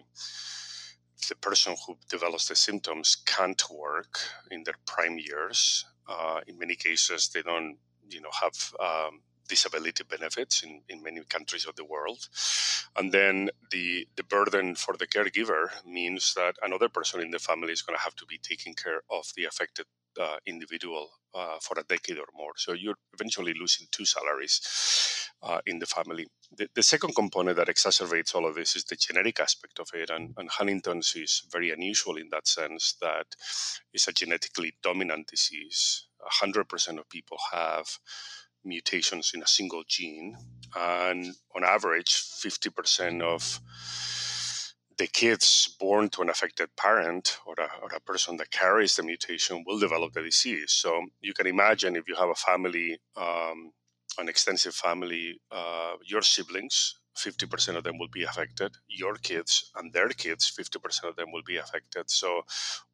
the 1.29 1.35
person 1.35 1.75
who 1.85 1.97
develops 2.09 2.47
the 2.47 2.55
symptoms 2.55 3.15
can't 3.25 3.63
work 3.69 4.19
in 4.49 4.63
their 4.63 4.75
prime 4.85 5.17
years. 5.19 5.85
Uh, 6.11 6.41
in 6.47 6.57
many 6.57 6.75
cases, 6.75 7.29
they 7.33 7.41
don't, 7.41 7.77
you 8.09 8.21
know, 8.21 8.29
have 8.41 8.73
um, 8.79 9.21
disability 9.51 10.03
benefits 10.15 10.63
in, 10.63 10.81
in 10.87 11.03
many 11.03 11.21
countries 11.35 11.65
of 11.65 11.75
the 11.75 11.89
world. 11.93 12.21
And 12.97 13.11
then 13.11 13.49
the, 13.69 14.07
the 14.15 14.23
burden 14.23 14.75
for 14.75 14.95
the 14.97 15.07
caregiver 15.15 15.63
means 15.85 16.33
that 16.35 16.55
another 16.63 16.89
person 16.89 17.19
in 17.21 17.31
the 17.31 17.45
family 17.49 17.73
is 17.73 17.81
going 17.81 17.97
to 17.97 18.03
have 18.07 18.15
to 18.15 18.25
be 18.25 18.39
taking 18.51 18.73
care 18.73 19.01
of 19.17 19.25
the 19.35 19.45
affected 19.45 19.85
uh, 20.19 20.37
individual 20.45 21.09
uh, 21.33 21.57
for 21.61 21.79
a 21.79 21.83
decade 21.83 22.17
or 22.17 22.29
more. 22.35 22.53
So 22.55 22.73
you're 22.73 23.01
eventually 23.13 23.53
losing 23.59 23.87
two 23.91 24.05
salaries 24.05 24.55
uh, 25.43 25.59
in 25.65 25.79
the 25.79 25.85
family. 25.85 26.27
The, 26.57 26.67
the, 26.75 26.83
second 26.83 27.15
component 27.15 27.57
that 27.57 27.67
exacerbates 27.67 28.35
all 28.35 28.45
of 28.45 28.55
this 28.55 28.75
is 28.75 28.83
the 28.83 28.95
genetic 28.95 29.39
aspect 29.39 29.79
of 29.79 29.87
it. 29.93 30.09
And, 30.09 30.33
and 30.37 30.49
Huntington's 30.49 31.13
is 31.15 31.43
very 31.51 31.71
unusual 31.71 32.17
in 32.17 32.29
that 32.31 32.47
sense 32.47 32.95
that 33.01 33.27
it's 33.93 34.07
a 34.07 34.13
genetically 34.13 34.73
dominant 34.83 35.27
disease. 35.27 36.07
100% 36.43 36.99
of 36.99 37.09
people 37.09 37.37
have 37.51 37.87
mutations 38.63 39.31
in 39.33 39.41
a 39.41 39.47
single 39.47 39.83
gene. 39.87 40.35
And 40.75 41.35
on 41.55 41.63
average, 41.63 42.09
50% 42.09 43.21
of 43.21 43.59
the 44.97 45.07
kids 45.07 45.75
born 45.79 46.09
to 46.09 46.21
an 46.21 46.29
affected 46.29 46.69
parent 46.75 47.39
or 47.45 47.55
a, 47.57 47.69
or 47.81 47.89
a, 47.95 47.99
person 47.99 48.37
that 48.37 48.51
carries 48.51 48.95
the 48.95 49.03
mutation 49.03 49.63
will 49.65 49.79
develop 49.79 50.13
the 50.13 50.21
disease. 50.21 50.71
So 50.71 51.07
you 51.21 51.33
can 51.33 51.47
imagine 51.47 51.95
if 51.95 52.07
you 52.07 52.15
have 52.15 52.29
a 52.29 52.35
family, 52.35 52.99
um, 53.15 53.71
an 54.19 54.29
extensive 54.29 54.75
family, 54.75 55.41
uh, 55.51 55.93
your 56.05 56.21
siblings, 56.21 56.99
50% 57.15 57.75
of 57.75 57.83
them 57.83 57.97
will 57.97 58.07
be 58.07 58.23
affected. 58.23 58.77
Your 58.87 59.15
kids 59.15 59.71
and 59.75 59.91
their 59.93 60.09
kids, 60.09 60.51
50% 60.57 61.03
of 61.09 61.15
them 61.15 61.31
will 61.31 61.43
be 61.45 61.57
affected. 61.57 62.09
So, 62.09 62.43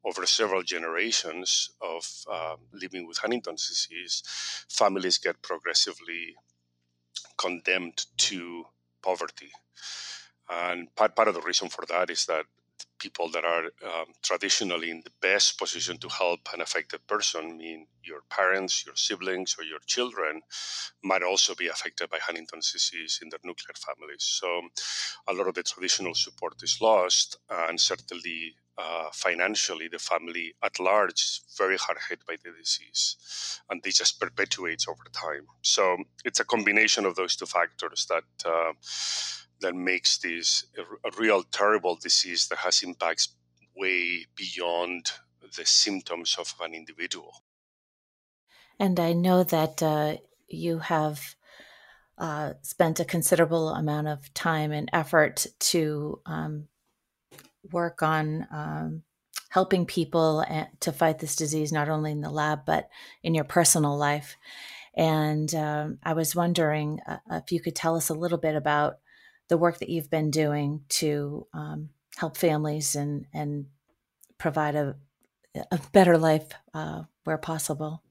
over 0.04 0.26
several 0.26 0.62
generations 0.62 1.70
of 1.80 2.04
uh, 2.30 2.56
living 2.72 3.06
with 3.06 3.18
Huntington's 3.18 3.68
disease, 3.68 4.22
families 4.68 5.18
get 5.18 5.40
progressively 5.42 6.36
condemned 7.36 8.06
to 8.18 8.64
poverty. 9.02 9.52
And 10.50 10.94
part, 10.96 11.14
part 11.14 11.28
of 11.28 11.34
the 11.34 11.42
reason 11.42 11.68
for 11.68 11.84
that 11.86 12.10
is 12.10 12.26
that 12.26 12.46
people 12.98 13.30
that 13.30 13.44
are 13.44 13.64
um, 13.84 14.06
traditionally 14.22 14.90
in 14.90 15.02
the 15.04 15.12
best 15.20 15.58
position 15.58 15.98
to 15.98 16.08
help 16.08 16.40
an 16.52 16.60
affected 16.60 17.06
person, 17.06 17.56
mean 17.56 17.86
your 18.02 18.22
parents, 18.30 18.84
your 18.84 18.96
siblings, 18.96 19.56
or 19.58 19.64
your 19.64 19.78
children, 19.86 20.42
might 21.02 21.22
also 21.22 21.54
be 21.54 21.68
affected 21.68 22.10
by 22.10 22.18
Huntington's 22.20 22.72
disease 22.72 23.20
in 23.22 23.28
their 23.28 23.40
nuclear 23.44 23.74
families. 23.76 24.24
So 24.24 24.62
a 25.28 25.32
lot 25.32 25.48
of 25.48 25.54
the 25.54 25.62
traditional 25.62 26.14
support 26.14 26.54
is 26.62 26.80
lost, 26.80 27.38
and 27.50 27.80
certainly 27.80 28.56
uh, 28.78 29.10
financially, 29.12 29.88
the 29.88 29.98
family 29.98 30.54
at 30.62 30.78
large 30.78 31.14
is 31.14 31.40
very 31.58 31.76
hard 31.76 31.98
hit 32.08 32.24
by 32.26 32.36
the 32.42 32.50
disease, 32.56 33.60
and 33.68 33.82
this 33.82 33.98
just 33.98 34.20
perpetuates 34.20 34.86
over 34.86 35.04
time. 35.12 35.46
So 35.62 35.96
it's 36.24 36.40
a 36.40 36.44
combination 36.44 37.04
of 37.04 37.16
those 37.16 37.36
two 37.36 37.46
factors 37.46 38.06
that. 38.08 38.24
Uh, 38.44 38.72
that 39.60 39.74
makes 39.74 40.18
this 40.18 40.66
a, 40.78 41.10
real 41.20 41.42
terrible 41.42 41.96
disease 41.96 42.48
that 42.48 42.58
has 42.58 42.82
impacts 42.82 43.34
way 43.76 44.26
beyond 44.36 45.12
the 45.56 45.64
symptoms 45.64 46.36
of 46.38 46.54
an 46.60 46.74
individual. 46.74 47.42
And 48.78 49.00
I 49.00 49.12
know 49.12 49.42
that 49.44 49.82
uh, 49.82 50.16
you 50.48 50.78
have 50.78 51.34
uh, 52.18 52.54
spent 52.62 53.00
a 53.00 53.04
considerable 53.04 53.70
amount 53.70 54.08
of 54.08 54.32
time 54.34 54.72
and 54.72 54.88
effort 54.92 55.46
to 55.58 56.20
um, 56.26 56.68
work 57.72 58.02
on 58.02 58.46
um, 58.52 59.02
helping 59.50 59.86
people 59.86 60.44
to 60.80 60.92
fight 60.92 61.18
this 61.18 61.36
disease, 61.36 61.72
not 61.72 61.88
only 61.88 62.12
in 62.12 62.20
the 62.20 62.30
lab, 62.30 62.60
but 62.66 62.88
in 63.22 63.34
your 63.34 63.44
personal 63.44 63.96
life. 63.96 64.36
And 64.94 65.52
um, 65.54 65.98
I 66.02 66.12
was 66.12 66.34
wondering 66.34 67.00
uh, 67.06 67.18
if 67.30 67.52
you 67.52 67.60
could 67.60 67.76
tell 67.76 67.96
us 67.96 68.08
a 68.08 68.14
little 68.14 68.38
bit 68.38 68.56
about 68.56 68.98
the 69.48 69.58
work 69.58 69.78
that 69.78 69.88
you've 69.88 70.10
been 70.10 70.30
doing 70.30 70.82
to 70.88 71.46
um, 71.52 71.90
help 72.16 72.36
families 72.36 72.94
and 72.94 73.26
and 73.32 73.66
provide 74.38 74.74
a, 74.74 74.96
a 75.70 75.80
better 75.92 76.16
life 76.16 76.48
uh, 76.74 77.02
where 77.24 77.38
possible. 77.38 78.02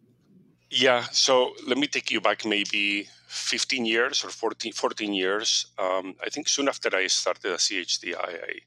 Yeah, 0.69 1.03
so 1.11 1.53
let 1.65 1.77
me 1.77 1.87
take 1.87 2.11
you 2.11 2.19
back 2.19 2.45
maybe 2.45 3.07
15 3.27 3.85
years 3.85 4.23
or 4.25 4.29
14, 4.29 4.73
14 4.73 5.13
years. 5.13 5.67
Um, 5.77 6.15
I 6.21 6.29
think 6.29 6.49
soon 6.49 6.67
after 6.67 6.93
I 6.93 7.07
started 7.07 7.53
a 7.53 7.55
CHDI, 7.55 8.15
I, 8.17 8.59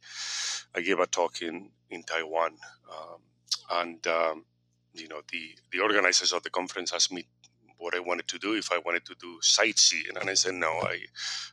I 0.75 0.81
gave 0.81 0.99
a 0.99 1.07
talk 1.07 1.43
in, 1.43 1.71
in 1.91 2.03
Taiwan. 2.03 2.57
Um, 2.91 3.21
and, 3.71 4.07
um, 4.07 4.45
you 4.95 5.09
know, 5.09 5.21
the, 5.31 5.55
the 5.73 5.81
organizers 5.81 6.33
of 6.33 6.43
the 6.43 6.51
conference 6.51 6.93
asked 6.95 7.13
me 7.13 7.27
what 7.81 7.95
I 7.95 8.01
wanted 8.01 8.29
to 8.29 8.39
do, 8.39 8.55
if 8.55 8.71
I 8.71 8.79
wanted 8.79 9.05
to 9.07 9.15
do 9.21 9.39
sightseeing. 9.41 10.17
And 10.21 10.31
I 10.31 10.35
said, 10.35 10.55
no, 10.55 10.69
I, 10.69 10.99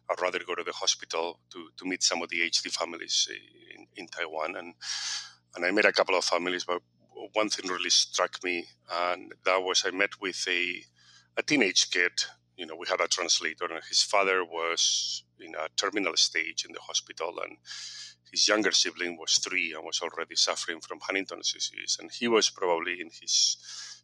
I'd 0.09 0.21
rather 0.21 0.39
go 0.45 0.55
to 0.55 0.63
the 0.63 0.73
hospital 0.73 1.39
to, 1.51 1.69
to 1.77 1.85
meet 1.85 2.03
some 2.03 2.21
of 2.21 2.29
the 2.29 2.41
HD 2.41 2.71
families 2.71 3.27
in, 3.75 3.87
in 3.95 4.07
Taiwan. 4.07 4.55
And, 4.55 4.73
and 5.55 5.65
I 5.65 5.71
met 5.71 5.85
a 5.85 5.91
couple 5.91 6.15
of 6.15 6.23
families, 6.23 6.65
but 6.65 6.81
one 7.33 7.49
thing 7.49 7.69
really 7.69 7.89
struck 7.89 8.43
me, 8.43 8.65
and 8.91 9.33
that 9.45 9.63
was 9.63 9.83
I 9.85 9.91
met 9.91 10.21
with 10.21 10.45
a, 10.47 10.83
a 11.37 11.43
teenage 11.43 11.89
kid. 11.89 12.11
You 12.57 12.65
know, 12.65 12.75
we 12.75 12.87
had 12.87 13.01
a 13.01 13.07
translator, 13.07 13.65
and 13.65 13.81
his 13.87 14.03
father 14.03 14.43
was 14.43 15.23
in 15.39 15.55
a 15.55 15.67
terminal 15.75 16.15
stage 16.15 16.65
in 16.65 16.73
the 16.73 16.79
hospital, 16.79 17.35
and 17.43 17.57
his 18.31 18.47
younger 18.47 18.71
sibling 18.71 19.17
was 19.17 19.37
three 19.37 19.73
and 19.73 19.83
was 19.83 20.01
already 20.01 20.35
suffering 20.35 20.81
from 20.81 20.99
Huntington's 21.01 21.53
disease. 21.53 21.97
And 21.99 22.11
he 22.11 22.27
was 22.27 22.49
probably 22.49 22.99
in 22.99 23.09
his 23.21 23.57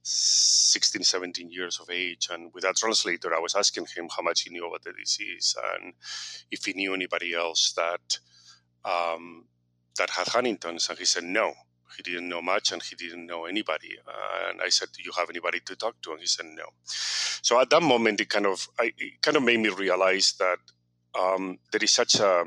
16, 0.03 1.03
17 1.03 1.49
years 1.49 1.79
of 1.79 1.89
age. 1.89 2.27
And 2.31 2.53
with 2.53 2.63
that 2.63 2.75
translator, 2.75 3.33
I 3.33 3.39
was 3.39 3.55
asking 3.55 3.87
him 3.95 4.09
how 4.15 4.21
much 4.21 4.41
he 4.41 4.49
knew 4.49 4.67
about 4.67 4.83
the 4.83 4.93
disease 4.93 5.55
and 5.75 5.93
if 6.51 6.65
he 6.65 6.73
knew 6.73 6.93
anybody 6.93 7.33
else 7.33 7.73
that 7.73 8.19
um, 8.85 9.45
that 9.97 10.09
had 10.09 10.27
Huntington's. 10.27 10.89
And 10.89 10.99
he 10.99 11.05
said 11.05 11.23
no. 11.23 11.53
He 11.95 12.03
didn't 12.03 12.27
know 12.27 12.41
much 12.41 12.71
and 12.71 12.81
he 12.81 12.95
didn't 12.95 13.25
know 13.25 13.45
anybody. 13.45 13.95
And 14.49 14.61
I 14.61 14.69
said, 14.69 14.89
Do 14.95 15.03
you 15.03 15.11
have 15.17 15.29
anybody 15.29 15.59
to 15.61 15.75
talk 15.75 16.01
to? 16.01 16.11
And 16.11 16.19
he 16.19 16.25
said 16.27 16.47
no. 16.47 16.65
So 16.85 17.59
at 17.61 17.69
that 17.69 17.83
moment, 17.83 18.19
it 18.19 18.29
kind 18.29 18.45
of 18.45 18.67
I, 18.79 18.93
it 18.97 19.21
kind 19.21 19.37
of 19.37 19.43
made 19.43 19.59
me 19.59 19.69
realize 19.69 20.33
that 20.39 20.57
um, 21.17 21.59
there 21.71 21.83
is 21.83 21.91
such 21.91 22.15
a 22.15 22.45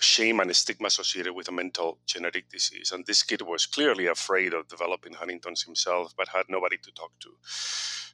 shame 0.00 0.40
and 0.40 0.54
stigma 0.54 0.88
associated 0.88 1.34
with 1.34 1.48
a 1.48 1.52
mental 1.52 1.98
genetic 2.06 2.48
disease. 2.50 2.92
And 2.92 3.06
this 3.06 3.22
kid 3.22 3.42
was 3.42 3.66
clearly 3.66 4.06
afraid 4.06 4.54
of 4.54 4.68
developing 4.68 5.14
Huntington's 5.14 5.62
himself, 5.62 6.14
but 6.16 6.28
had 6.28 6.46
nobody 6.48 6.76
to 6.78 6.90
talk 6.92 7.12
to. 7.20 7.30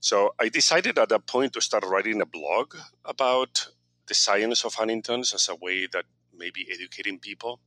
So 0.00 0.35
I 0.41 0.49
decided 0.49 0.99
at 0.99 1.09
that 1.11 1.26
point 1.26 1.52
to 1.52 1.61
start 1.61 1.85
writing 1.85 2.21
a 2.21 2.26
blog 2.26 2.75
about 3.05 3.69
the 4.07 4.14
science 4.14 4.64
of 4.64 4.75
Huntington's 4.75 5.33
as 5.33 5.49
a 5.49 5.55
way 5.55 5.87
that 5.93 6.05
maybe 6.37 6.67
educating 6.73 7.19
people. 7.19 7.61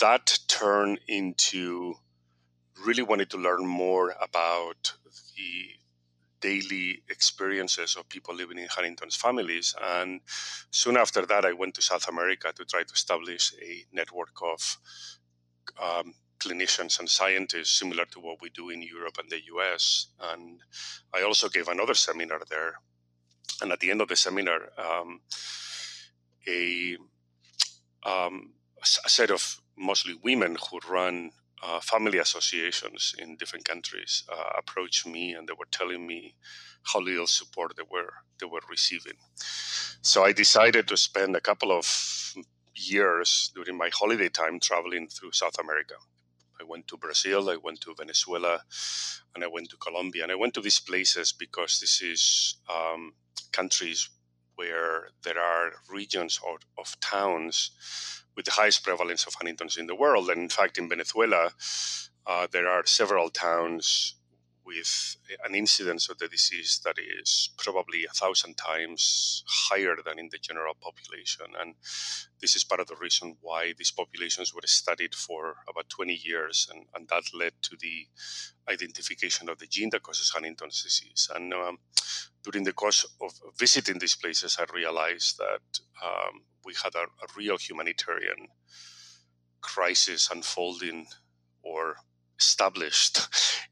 That 0.00 0.38
turned 0.48 1.00
into 1.06 1.94
really 2.84 3.02
wanted 3.02 3.30
to 3.30 3.38
learn 3.38 3.66
more 3.66 4.14
about 4.20 4.94
the 5.36 5.70
daily 6.46 7.02
experiences 7.08 7.96
of 7.96 8.08
people 8.08 8.34
living 8.34 8.58
in 8.58 8.68
Huntington's 8.76 9.16
families. 9.16 9.74
And 9.96 10.20
soon 10.70 10.96
after 10.96 11.22
that, 11.26 11.44
I 11.44 11.52
went 11.60 11.74
to 11.74 11.82
South 11.82 12.06
America 12.08 12.52
to 12.54 12.64
try 12.64 12.82
to 12.84 12.94
establish 13.00 13.44
a 13.70 13.84
network 13.92 14.36
of 14.52 14.60
um, 15.86 16.14
clinicians 16.38 17.00
and 17.00 17.08
scientists 17.08 17.78
similar 17.80 18.04
to 18.12 18.20
what 18.20 18.40
we 18.42 18.50
do 18.50 18.70
in 18.70 18.80
Europe 18.82 19.16
and 19.20 19.28
the 19.28 19.42
US. 19.54 20.06
And 20.30 20.60
I 21.12 21.22
also 21.22 21.48
gave 21.48 21.68
another 21.68 21.94
seminar 21.94 22.40
there. 22.48 22.74
and 23.62 23.72
at 23.72 23.80
the 23.80 23.90
end 23.90 24.00
of 24.02 24.08
the 24.08 24.16
seminar, 24.16 24.60
um, 24.86 25.10
a, 26.46 26.96
um, 28.12 28.34
a 29.06 29.08
set 29.18 29.30
of 29.30 29.42
mostly 29.88 30.14
women 30.28 30.56
who 30.64 30.78
run 30.96 31.30
uh, 31.62 31.80
family 31.80 32.18
associations 32.18 33.14
in 33.18 33.36
different 33.36 33.64
countries 33.64 34.24
uh, 34.30 34.50
approached 34.58 35.06
me 35.06 35.32
and 35.32 35.48
they 35.48 35.54
were 35.58 35.68
telling 35.70 36.06
me 36.06 36.34
how 36.92 37.00
little 37.00 37.26
support 37.26 37.74
they 37.76 37.82
were 37.90 38.12
they 38.38 38.46
were 38.46 38.60
receiving. 38.70 39.14
So 40.02 40.24
I 40.24 40.32
decided 40.32 40.86
to 40.88 40.96
spend 40.96 41.34
a 41.34 41.40
couple 41.40 41.72
of 41.72 41.86
years 42.74 43.50
during 43.54 43.76
my 43.76 43.90
holiday 43.92 44.28
time 44.28 44.60
traveling 44.60 45.08
through 45.08 45.32
South 45.32 45.58
America. 45.58 45.94
I 46.60 46.64
went 46.64 46.88
to 46.88 46.96
Brazil, 46.96 47.50
I 47.50 47.56
went 47.56 47.80
to 47.82 47.94
Venezuela, 47.96 48.60
and 49.34 49.44
I 49.44 49.46
went 49.46 49.70
to 49.70 49.76
Colombia. 49.76 50.22
And 50.22 50.32
I 50.32 50.36
went 50.36 50.54
to 50.54 50.60
these 50.60 50.80
places 50.80 51.32
because 51.32 51.80
this 51.80 52.00
is 52.02 52.56
um, 52.70 53.14
countries 53.52 54.08
where 54.56 55.08
there 55.22 55.38
are 55.38 55.72
regions 55.90 56.40
of, 56.46 56.58
of 56.78 56.98
towns 57.00 57.70
with 58.36 58.44
the 58.44 58.52
highest 58.52 58.84
prevalence 58.84 59.26
of 59.26 59.34
Huntington's 59.34 59.76
in 59.76 59.86
the 59.86 59.94
world. 59.94 60.28
And 60.28 60.42
in 60.42 60.48
fact, 60.48 60.78
in 60.78 60.88
Venezuela, 60.88 61.52
uh, 62.26 62.46
there 62.50 62.68
are 62.68 62.84
several 62.86 63.30
towns 63.30 64.14
with 64.66 65.16
an 65.44 65.54
incidence 65.54 66.08
of 66.08 66.18
the 66.18 66.28
disease 66.28 66.80
that 66.84 66.96
is 66.98 67.50
probably 67.56 68.04
a 68.04 68.12
thousand 68.12 68.56
times 68.56 69.44
higher 69.46 69.96
than 70.04 70.18
in 70.18 70.28
the 70.32 70.38
general 70.38 70.74
population. 70.82 71.46
And 71.60 71.74
this 72.40 72.56
is 72.56 72.64
part 72.64 72.80
of 72.80 72.88
the 72.88 72.96
reason 72.96 73.36
why 73.40 73.72
these 73.78 73.92
populations 73.92 74.52
were 74.52 74.60
studied 74.64 75.14
for 75.14 75.56
about 75.68 75.88
20 75.88 76.12
years, 76.12 76.68
and, 76.72 76.86
and 76.94 77.08
that 77.08 77.24
led 77.32 77.52
to 77.62 77.76
the 77.80 78.06
identification 78.68 79.48
of 79.48 79.58
the 79.58 79.66
gene 79.66 79.90
that 79.90 80.02
causes 80.02 80.30
Huntington's 80.30 80.82
disease. 80.82 81.30
And 81.34 81.54
um, 81.54 81.78
during 82.42 82.64
the 82.64 82.72
course 82.72 83.06
of 83.20 83.32
visiting 83.58 83.98
these 83.98 84.16
places, 84.16 84.58
I 84.58 84.66
realized 84.74 85.38
that 85.38 85.80
um, 86.04 86.42
we 86.64 86.74
had 86.82 86.94
a, 86.94 87.04
a 87.04 87.26
real 87.36 87.56
humanitarian 87.56 88.48
crisis 89.60 90.28
unfolding 90.30 91.06
or 91.62 91.96
established 92.38 93.18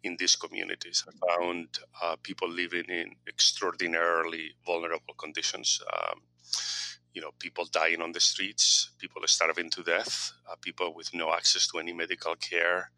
in 0.02 0.16
these 0.18 0.36
communities. 0.36 1.04
I 1.08 1.36
found 1.36 1.68
uh, 2.02 2.16
people 2.22 2.48
living 2.48 2.84
in 2.88 3.12
extraordinarily 3.28 4.56
vulnerable 4.64 5.14
conditions. 5.18 5.80
Um, 5.92 6.20
you 7.12 7.20
know, 7.22 7.30
people 7.38 7.64
dying 7.70 8.02
on 8.02 8.12
the 8.12 8.20
streets, 8.20 8.90
people 8.98 9.22
starving 9.26 9.70
to 9.70 9.82
death, 9.82 10.32
uh, 10.50 10.56
people 10.60 10.94
with 10.94 11.14
no 11.14 11.32
access 11.32 11.68
to 11.68 11.78
any 11.78 11.92
medical 11.92 12.34
care, 12.34 12.90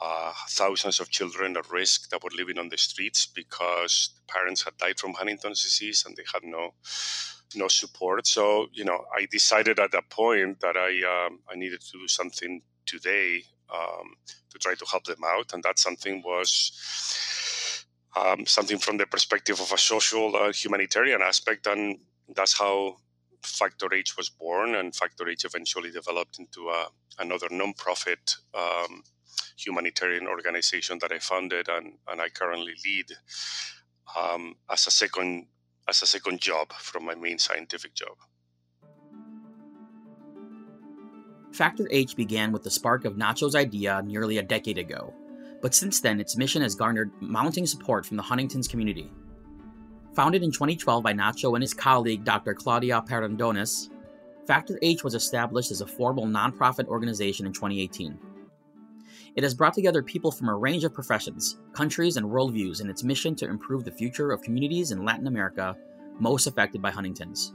uh, 0.00 0.32
thousands 0.50 1.00
of 1.00 1.10
children 1.10 1.56
at 1.56 1.70
risk 1.70 2.10
that 2.10 2.22
were 2.22 2.30
living 2.36 2.58
on 2.58 2.68
the 2.68 2.78
streets 2.78 3.26
because 3.26 4.10
parents 4.28 4.62
had 4.62 4.76
died 4.76 4.98
from 4.98 5.14
Huntington's 5.14 5.62
disease 5.62 6.04
and 6.06 6.14
they 6.16 6.24
had 6.32 6.44
no 6.44 6.74
no 7.56 7.66
support. 7.68 8.26
So, 8.26 8.68
you 8.72 8.84
know, 8.84 9.04
I 9.16 9.26
decided 9.30 9.78
at 9.78 9.92
that 9.92 10.10
point 10.10 10.60
that 10.60 10.76
I 10.76 11.26
um, 11.26 11.40
I 11.50 11.56
needed 11.56 11.80
to 11.80 11.98
do 11.98 12.06
something 12.06 12.60
today 12.84 13.44
um, 13.72 14.14
to 14.50 14.58
try 14.58 14.74
to 14.74 14.86
help 14.90 15.04
them 15.04 15.22
out, 15.24 15.52
and 15.52 15.62
that 15.62 15.78
something 15.78 16.22
was 16.24 17.84
um, 18.16 18.46
something 18.46 18.78
from 18.78 18.96
the 18.96 19.06
perspective 19.06 19.60
of 19.60 19.72
a 19.72 19.78
social 19.78 20.34
uh, 20.36 20.52
humanitarian 20.52 21.22
aspect, 21.22 21.66
and 21.66 21.98
that's 22.34 22.58
how 22.58 22.96
Factor 23.42 23.92
H 23.92 24.16
was 24.16 24.28
born, 24.28 24.74
and 24.74 24.94
Factor 24.94 25.28
H 25.28 25.44
eventually 25.44 25.90
developed 25.90 26.38
into 26.38 26.68
a, 26.68 26.88
another 27.18 27.48
nonprofit 27.48 28.36
um, 28.54 29.02
humanitarian 29.56 30.26
organization 30.26 30.98
that 31.00 31.12
I 31.12 31.18
founded 31.18 31.68
and, 31.68 31.94
and 32.08 32.20
I 32.20 32.28
currently 32.28 32.74
lead 32.84 33.06
um, 34.16 34.54
as 34.70 34.86
a 34.86 34.90
second 34.90 35.46
as 35.88 36.02
a 36.02 36.06
second 36.06 36.40
job 36.40 36.70
from 36.74 37.06
my 37.06 37.14
main 37.14 37.38
scientific 37.38 37.94
job. 37.94 38.16
Factor 41.52 41.88
H 41.90 42.14
began 42.14 42.52
with 42.52 42.62
the 42.62 42.70
spark 42.70 43.04
of 43.04 43.14
Nacho's 43.14 43.54
idea 43.54 44.02
nearly 44.04 44.38
a 44.38 44.42
decade 44.42 44.78
ago, 44.78 45.12
but 45.60 45.74
since 45.74 46.00
then 46.00 46.20
its 46.20 46.36
mission 46.36 46.62
has 46.62 46.74
garnered 46.74 47.10
mounting 47.20 47.66
support 47.66 48.06
from 48.06 48.16
the 48.16 48.22
Huntington's 48.22 48.68
community. 48.68 49.10
Founded 50.14 50.42
in 50.42 50.50
2012 50.50 51.02
by 51.02 51.12
Nacho 51.12 51.54
and 51.54 51.62
his 51.62 51.74
colleague 51.74 52.24
Dr. 52.24 52.54
Claudia 52.54 53.02
Perandones, 53.06 53.90
Factor 54.46 54.78
H 54.82 55.04
was 55.04 55.14
established 55.14 55.70
as 55.70 55.80
a 55.80 55.86
formal 55.86 56.26
nonprofit 56.26 56.86
organization 56.86 57.46
in 57.46 57.52
2018. 57.52 58.18
It 59.36 59.42
has 59.42 59.54
brought 59.54 59.74
together 59.74 60.02
people 60.02 60.32
from 60.32 60.48
a 60.48 60.56
range 60.56 60.84
of 60.84 60.94
professions, 60.94 61.58
countries, 61.72 62.16
and 62.16 62.26
worldviews 62.26 62.80
in 62.80 62.90
its 62.90 63.04
mission 63.04 63.34
to 63.36 63.48
improve 63.48 63.84
the 63.84 63.92
future 63.92 64.32
of 64.32 64.42
communities 64.42 64.90
in 64.90 65.04
Latin 65.04 65.26
America 65.26 65.76
most 66.18 66.46
affected 66.46 66.82
by 66.82 66.90
Huntington's. 66.90 67.52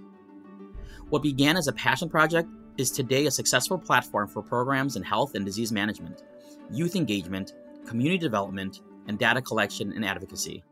What 1.09 1.23
began 1.23 1.57
as 1.57 1.67
a 1.67 1.73
passion 1.73 2.09
project 2.09 2.47
is 2.77 2.91
today 2.91 3.25
a 3.25 3.31
successful 3.31 3.77
platform 3.77 4.27
for 4.27 4.41
programs 4.41 4.95
in 4.95 5.03
health 5.03 5.35
and 5.35 5.45
disease 5.45 5.71
management, 5.71 6.23
youth 6.71 6.95
engagement, 6.95 7.53
community 7.85 8.17
development, 8.17 8.81
and 9.07 9.19
data 9.19 9.41
collection 9.41 9.91
and 9.93 10.05
advocacy, 10.05 10.63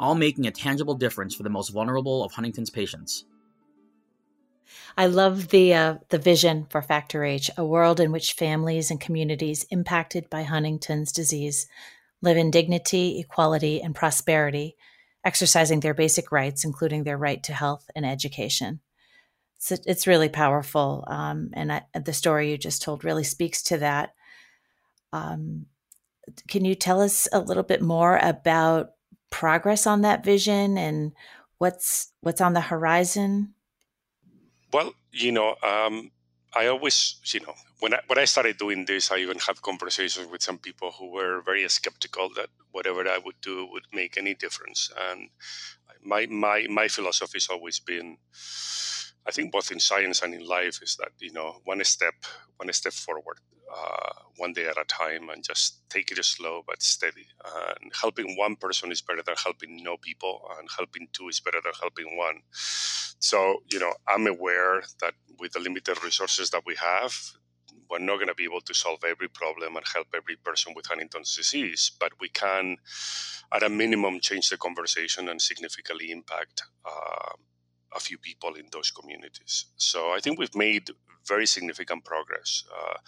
all 0.00 0.14
making 0.14 0.46
a 0.46 0.50
tangible 0.50 0.94
difference 0.94 1.34
for 1.34 1.42
the 1.42 1.50
most 1.50 1.68
vulnerable 1.68 2.24
of 2.24 2.32
Huntington's 2.32 2.70
patients. 2.70 3.24
I 4.96 5.06
love 5.06 5.48
the 5.48 5.72
uh, 5.74 5.94
the 6.10 6.18
vision 6.18 6.66
for 6.68 6.82
Factor 6.82 7.24
H, 7.24 7.50
a 7.56 7.64
world 7.64 8.00
in 8.00 8.12
which 8.12 8.32
families 8.32 8.90
and 8.90 9.00
communities 9.00 9.64
impacted 9.70 10.28
by 10.28 10.42
Huntington's 10.42 11.12
disease 11.12 11.68
live 12.20 12.36
in 12.36 12.50
dignity, 12.50 13.20
equality, 13.20 13.80
and 13.80 13.94
prosperity, 13.94 14.76
exercising 15.24 15.80
their 15.80 15.94
basic 15.94 16.32
rights, 16.32 16.64
including 16.64 17.04
their 17.04 17.16
right 17.16 17.42
to 17.44 17.52
health 17.52 17.88
and 17.94 18.04
education 18.04 18.80
it's, 19.58 19.86
it's 19.86 20.06
really 20.06 20.28
powerful. 20.28 21.04
Um, 21.06 21.50
and 21.52 21.72
I, 21.72 21.82
the 21.94 22.12
story 22.12 22.50
you 22.50 22.58
just 22.58 22.82
told 22.82 23.04
really 23.04 23.24
speaks 23.24 23.62
to 23.64 23.78
that. 23.78 24.14
Um, 25.12 25.66
can 26.46 26.64
you 26.64 26.74
tell 26.74 27.00
us 27.00 27.26
a 27.32 27.40
little 27.40 27.62
bit 27.62 27.82
more 27.82 28.18
about 28.22 28.90
progress 29.30 29.86
on 29.86 30.02
that 30.02 30.24
vision 30.24 30.78
and 30.78 31.12
what's 31.58 32.12
what's 32.20 32.40
on 32.40 32.52
the 32.52 32.60
horizon? 32.60 33.54
Well, 34.72 34.94
you 35.12 35.32
know, 35.32 35.56
um, 35.62 36.10
I 36.54 36.66
always, 36.66 37.16
you 37.24 37.40
know, 37.40 37.54
when 37.80 37.94
I, 37.94 38.00
when 38.06 38.18
I 38.18 38.26
started 38.26 38.58
doing 38.58 38.84
this, 38.84 39.10
I 39.10 39.18
even 39.18 39.38
had 39.38 39.62
conversations 39.62 40.30
with 40.30 40.42
some 40.42 40.58
people 40.58 40.92
who 40.92 41.10
were 41.10 41.40
very 41.42 41.68
skeptical 41.68 42.28
that 42.36 42.48
whatever 42.72 43.08
I 43.08 43.18
would 43.18 43.40
do 43.40 43.66
would 43.72 43.84
make 43.92 44.16
any 44.18 44.34
difference. 44.34 44.90
And 45.10 45.30
my 46.04 46.26
my 46.26 46.66
my 46.68 46.88
philosophy 46.88 47.36
has 47.36 47.48
always 47.48 47.78
been 47.80 48.18
I 49.26 49.30
think 49.30 49.52
both 49.52 49.70
in 49.70 49.80
science 49.80 50.22
and 50.22 50.34
in 50.34 50.46
life 50.46 50.80
is 50.82 50.96
that 50.96 51.12
you 51.18 51.32
know 51.32 51.60
one 51.64 51.82
step, 51.84 52.14
one 52.56 52.72
step 52.72 52.92
forward, 52.92 53.38
uh, 53.74 54.12
one 54.36 54.52
day 54.52 54.66
at 54.66 54.78
a 54.78 54.84
time, 54.84 55.28
and 55.28 55.44
just 55.44 55.88
take 55.90 56.10
it 56.10 56.24
slow 56.24 56.62
but 56.66 56.82
steady. 56.82 57.26
And 57.80 57.92
helping 58.00 58.36
one 58.36 58.56
person 58.56 58.90
is 58.90 59.02
better 59.02 59.22
than 59.24 59.36
helping 59.42 59.82
no 59.82 59.96
people, 59.98 60.48
and 60.58 60.68
helping 60.76 61.08
two 61.12 61.28
is 61.28 61.40
better 61.40 61.60
than 61.62 61.74
helping 61.80 62.16
one. 62.16 62.40
So 62.52 63.62
you 63.70 63.78
know, 63.78 63.92
I'm 64.06 64.26
aware 64.26 64.82
that 65.00 65.14
with 65.38 65.52
the 65.52 65.60
limited 65.60 66.02
resources 66.02 66.50
that 66.50 66.62
we 66.66 66.74
have, 66.76 67.12
we're 67.90 67.98
not 67.98 68.16
going 68.16 68.28
to 68.28 68.34
be 68.34 68.44
able 68.44 68.60
to 68.62 68.74
solve 68.74 69.00
every 69.04 69.28
problem 69.28 69.76
and 69.76 69.84
help 69.92 70.08
every 70.14 70.36
person 70.36 70.72
with 70.76 70.86
Huntington's 70.86 71.34
disease, 71.34 71.90
but 71.98 72.12
we 72.20 72.28
can, 72.28 72.76
at 73.52 73.62
a 73.62 73.68
minimum, 73.68 74.20
change 74.20 74.50
the 74.50 74.56
conversation 74.56 75.28
and 75.28 75.40
significantly 75.40 76.10
impact 76.10 76.62
uh, 76.84 77.32
a 77.94 78.00
few 78.00 78.18
people 78.18 78.54
in 78.54 78.66
those 78.72 78.90
communities. 78.90 79.66
So 79.76 80.10
I 80.12 80.20
think 80.20 80.38
we've 80.38 80.54
made 80.54 80.90
very 81.26 81.46
significant 81.46 82.04
progress. 82.04 82.64
Uh, 82.74 82.98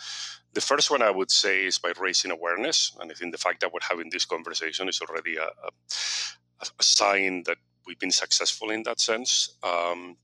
the 0.52 0.60
first 0.60 0.90
one 0.90 1.02
I 1.02 1.10
would 1.10 1.30
say 1.30 1.64
is 1.64 1.78
by 1.78 1.92
raising 2.00 2.30
awareness, 2.30 2.96
and 3.00 3.10
I 3.10 3.14
think 3.14 3.32
the 3.32 3.38
fact 3.38 3.60
that 3.60 3.72
we're 3.72 3.88
having 3.88 4.10
this 4.10 4.24
conversation 4.24 4.88
is 4.88 5.00
already 5.00 5.36
a, 5.36 5.44
a, 5.44 6.66
a 6.78 6.82
sign 6.82 7.44
that 7.46 7.56
we've 7.86 7.98
been 7.98 8.10
successful 8.10 8.70
in 8.70 8.82
that 8.84 9.00
sense. 9.00 9.56
Um, 9.62 10.16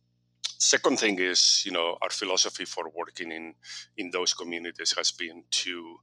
second 0.59 0.99
thing 0.99 1.19
is, 1.19 1.63
you 1.65 1.73
know, 1.73 1.97
our 2.03 2.11
philosophy 2.11 2.65
for 2.65 2.85
working 2.95 3.33
in 3.33 3.55
in 3.97 4.11
those 4.11 4.35
communities 4.35 4.95
has 4.97 5.11
been 5.13 5.45
to 5.51 5.97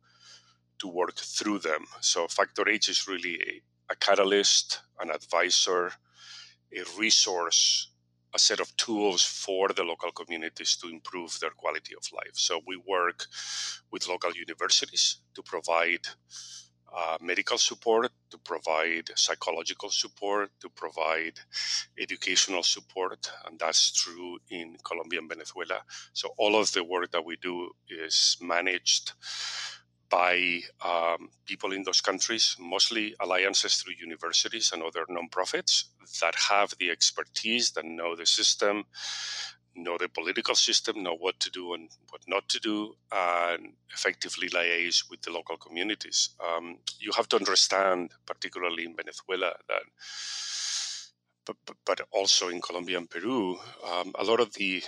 to 0.80 0.88
work 0.88 1.16
through 1.16 1.60
them. 1.60 1.86
So 2.02 2.28
Factor 2.28 2.68
H 2.68 2.90
is 2.90 3.08
really 3.08 3.40
a, 3.90 3.94
a 3.94 3.96
catalyst, 3.96 4.82
an 5.00 5.12
advisor, 5.12 5.92
a 6.76 6.84
resource 6.98 7.93
a 8.34 8.40
set 8.40 8.60
of 8.60 8.76
tools 8.78 9.24
for 9.24 9.70
the 9.70 9.84
local 9.84 10.12
communities 10.12 10.76
to 10.78 10.88
improve 10.90 11.40
their 11.40 11.52
quality 11.52 11.94
of 11.96 12.08
life. 12.14 12.34
So 12.34 12.62
we 12.66 12.78
work 12.88 13.26
with 13.92 14.08
local 14.08 14.32
universities 14.34 15.18
to 15.36 15.44
provide 15.44 16.08
uh, 16.96 17.18
medical 17.22 17.58
support, 17.58 18.12
to 18.30 18.38
provide 18.38 19.10
psychological 19.16 19.90
support, 19.90 20.52
to 20.60 20.70
provide 20.70 21.40
educational 22.00 22.62
support, 22.62 23.32
and 23.46 23.58
that's 23.58 23.92
true 23.92 24.38
in 24.50 24.76
Colombia 24.84 25.20
and 25.20 25.30
Venezuela. 25.30 25.82
So 26.14 26.30
all 26.38 26.56
of 26.56 26.72
the 26.74 26.84
work 26.84 27.12
that 27.12 27.26
we 27.26 27.36
do 27.38 27.72
is 27.90 28.38
managed 28.42 29.14
by 30.14 30.62
um, 30.86 31.28
people 31.48 31.74
in 31.74 31.82
those 31.82 32.00
countries, 32.00 32.56
mostly 32.60 33.16
alliances 33.20 33.78
through 33.78 33.96
universities 34.00 34.72
and 34.72 34.84
other 34.84 35.06
nonprofits 35.10 35.86
that 36.22 36.36
have 36.36 36.72
the 36.78 36.92
expertise, 36.92 37.72
that 37.72 37.84
know 37.84 38.16
the 38.16 38.28
system, 38.28 38.84
know 39.76 39.98
the 39.98 40.08
political 40.08 40.54
system, 40.54 41.02
know 41.02 41.16
what 41.16 41.40
to 41.40 41.50
do 41.50 41.74
and 41.74 41.90
what 42.12 42.22
not 42.28 42.48
to 42.48 42.60
do, 42.60 42.94
and 43.12 43.74
effectively 43.92 44.50
liaise 44.50 45.10
with 45.10 45.20
the 45.24 45.32
local 45.32 45.58
communities. 45.58 46.30
Um, 46.48 46.78
you 47.00 47.12
have 47.18 47.28
to 47.30 47.38
understand, 47.38 48.12
particularly 48.28 48.86
in 48.86 48.96
Venezuela, 48.96 49.54
that. 49.68 49.86
But, 51.46 51.58
but 51.86 52.02
also 52.12 52.50
in 52.50 52.62
Colombia 52.62 53.00
and 53.00 53.10
Peru, 53.10 53.58
um, 53.92 54.14
a 54.20 54.24
lot 54.24 54.40
of 54.40 54.54
the 54.54 54.84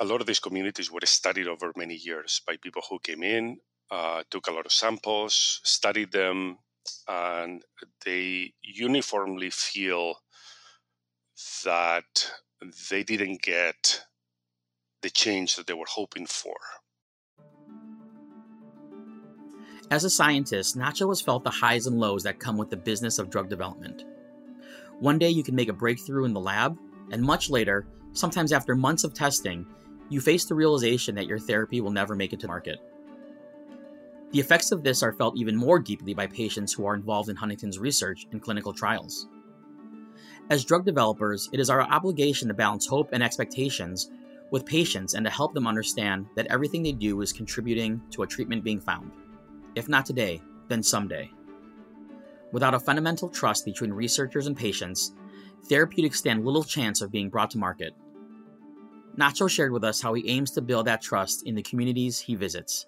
a 0.00 0.04
lot 0.04 0.20
of 0.20 0.26
these 0.26 0.40
communities 0.40 0.90
were 0.90 1.00
studied 1.04 1.46
over 1.46 1.72
many 1.76 1.94
years 1.94 2.40
by 2.46 2.56
people 2.56 2.82
who 2.88 2.98
came 2.98 3.22
in, 3.22 3.58
uh, 3.90 4.22
took 4.30 4.46
a 4.46 4.52
lot 4.52 4.66
of 4.66 4.72
samples, 4.72 5.60
studied 5.64 6.12
them, 6.12 6.58
and 7.08 7.62
they 8.04 8.52
uniformly 8.62 9.50
feel 9.50 10.16
that 11.64 12.30
they 12.90 13.02
didn't 13.02 13.42
get 13.42 14.04
the 15.02 15.10
change 15.10 15.56
that 15.56 15.66
they 15.66 15.74
were 15.74 15.84
hoping 15.88 16.26
for. 16.26 16.56
As 19.90 20.02
a 20.02 20.10
scientist, 20.10 20.78
Nacho 20.78 21.10
has 21.10 21.20
felt 21.20 21.44
the 21.44 21.50
highs 21.50 21.86
and 21.86 22.00
lows 22.00 22.22
that 22.22 22.38
come 22.38 22.56
with 22.56 22.70
the 22.70 22.76
business 22.76 23.18
of 23.18 23.28
drug 23.28 23.50
development. 23.50 24.04
One 24.98 25.18
day 25.18 25.28
you 25.28 25.42
can 25.42 25.54
make 25.54 25.68
a 25.68 25.74
breakthrough 25.74 26.24
in 26.24 26.32
the 26.32 26.40
lab, 26.40 26.78
and 27.10 27.22
much 27.22 27.50
later, 27.50 27.86
sometimes 28.12 28.52
after 28.52 28.74
months 28.74 29.04
of 29.04 29.12
testing, 29.12 29.66
you 30.08 30.20
face 30.20 30.46
the 30.46 30.54
realization 30.54 31.14
that 31.16 31.26
your 31.26 31.38
therapy 31.38 31.80
will 31.80 31.90
never 31.90 32.14
make 32.14 32.32
it 32.32 32.40
to 32.40 32.46
market. 32.46 32.78
The 34.32 34.40
effects 34.40 34.72
of 34.72 34.82
this 34.82 35.02
are 35.02 35.12
felt 35.12 35.36
even 35.36 35.56
more 35.56 35.78
deeply 35.78 36.14
by 36.14 36.26
patients 36.26 36.72
who 36.72 36.86
are 36.86 36.94
involved 36.94 37.28
in 37.28 37.36
Huntington's 37.36 37.78
research 37.78 38.26
and 38.32 38.42
clinical 38.42 38.72
trials. 38.72 39.28
As 40.50 40.64
drug 40.64 40.84
developers, 40.84 41.48
it 41.52 41.60
is 41.60 41.70
our 41.70 41.82
obligation 41.82 42.48
to 42.48 42.54
balance 42.54 42.86
hope 42.86 43.10
and 43.12 43.22
expectations 43.22 44.10
with 44.50 44.66
patients 44.66 45.14
and 45.14 45.24
to 45.24 45.30
help 45.30 45.54
them 45.54 45.66
understand 45.66 46.26
that 46.36 46.46
everything 46.48 46.82
they 46.82 46.92
do 46.92 47.20
is 47.22 47.32
contributing 47.32 48.00
to 48.10 48.22
a 48.22 48.26
treatment 48.26 48.62
being 48.62 48.80
found. 48.80 49.10
If 49.74 49.88
not 49.88 50.04
today, 50.04 50.42
then 50.68 50.82
someday. 50.82 51.30
Without 52.52 52.74
a 52.74 52.78
fundamental 52.78 53.28
trust 53.28 53.64
between 53.64 53.92
researchers 53.92 54.46
and 54.46 54.56
patients, 54.56 55.14
therapeutics 55.64 56.18
stand 56.18 56.44
little 56.44 56.62
chance 56.62 57.00
of 57.00 57.10
being 57.10 57.30
brought 57.30 57.50
to 57.50 57.58
market. 57.58 57.94
Nacho 59.16 59.48
shared 59.48 59.72
with 59.72 59.82
us 59.82 60.00
how 60.00 60.14
he 60.14 60.28
aims 60.28 60.50
to 60.52 60.62
build 60.62 60.86
that 60.86 61.02
trust 61.02 61.46
in 61.46 61.54
the 61.54 61.62
communities 61.62 62.20
he 62.20 62.34
visits. 62.34 62.86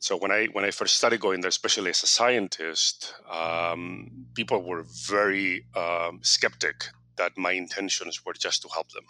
So 0.00 0.16
when 0.16 0.30
I 0.30 0.46
when 0.52 0.64
I 0.64 0.70
first 0.70 0.96
started 0.96 1.20
going 1.20 1.40
there, 1.40 1.48
especially 1.48 1.90
as 1.90 2.02
a 2.02 2.06
scientist, 2.06 3.14
um, 3.28 4.26
people 4.34 4.62
were 4.62 4.84
very 5.08 5.66
um, 5.74 6.20
skeptic 6.22 6.86
that 7.16 7.36
my 7.36 7.52
intentions 7.52 8.24
were 8.24 8.32
just 8.32 8.62
to 8.62 8.68
help 8.68 8.90
them. 8.92 9.04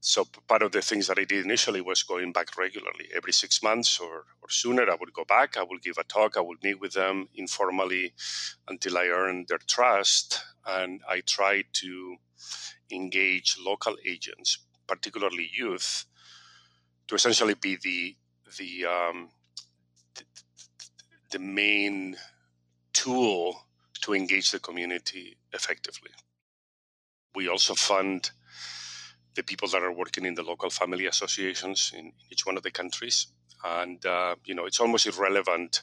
So 0.00 0.26
part 0.48 0.62
of 0.62 0.72
the 0.72 0.82
things 0.82 1.06
that 1.06 1.18
I 1.18 1.24
did 1.24 1.44
initially 1.46 1.80
was 1.80 2.02
going 2.02 2.32
back 2.32 2.58
regularly, 2.58 3.08
every 3.16 3.32
six 3.32 3.62
months 3.62 3.98
or, 3.98 4.26
or 4.42 4.50
sooner. 4.50 4.82
I 4.82 4.96
would 5.00 5.14
go 5.14 5.24
back, 5.24 5.56
I 5.56 5.62
would 5.62 5.80
give 5.80 5.96
a 5.96 6.04
talk, 6.04 6.36
I 6.36 6.42
would 6.42 6.62
meet 6.62 6.78
with 6.78 6.92
them 6.92 7.28
informally 7.34 8.12
until 8.68 8.98
I 8.98 9.06
earned 9.06 9.46
their 9.48 9.60
trust, 9.66 10.44
and 10.66 11.00
I 11.08 11.20
tried 11.20 11.66
to 11.74 12.16
engage 12.90 13.56
local 13.58 13.96
agents, 14.04 14.58
particularly 14.86 15.48
youth, 15.56 16.04
to 17.08 17.14
essentially 17.14 17.54
be 17.54 17.76
the 17.82 18.16
the 18.58 18.84
um, 18.84 19.30
the 21.34 21.40
main 21.40 22.16
tool 22.92 23.60
to 24.00 24.14
engage 24.14 24.52
the 24.52 24.60
community 24.60 25.36
effectively. 25.52 26.12
We 27.34 27.48
also 27.48 27.74
fund 27.74 28.30
the 29.34 29.42
people 29.42 29.66
that 29.70 29.82
are 29.82 29.92
working 29.92 30.26
in 30.26 30.34
the 30.36 30.44
local 30.44 30.70
family 30.70 31.06
associations 31.06 31.92
in 31.98 32.12
each 32.30 32.46
one 32.46 32.56
of 32.56 32.62
the 32.62 32.70
countries. 32.70 33.26
And, 33.64 34.04
uh, 34.06 34.36
you 34.44 34.54
know, 34.54 34.64
it's 34.64 34.78
almost 34.78 35.08
irrelevant 35.08 35.82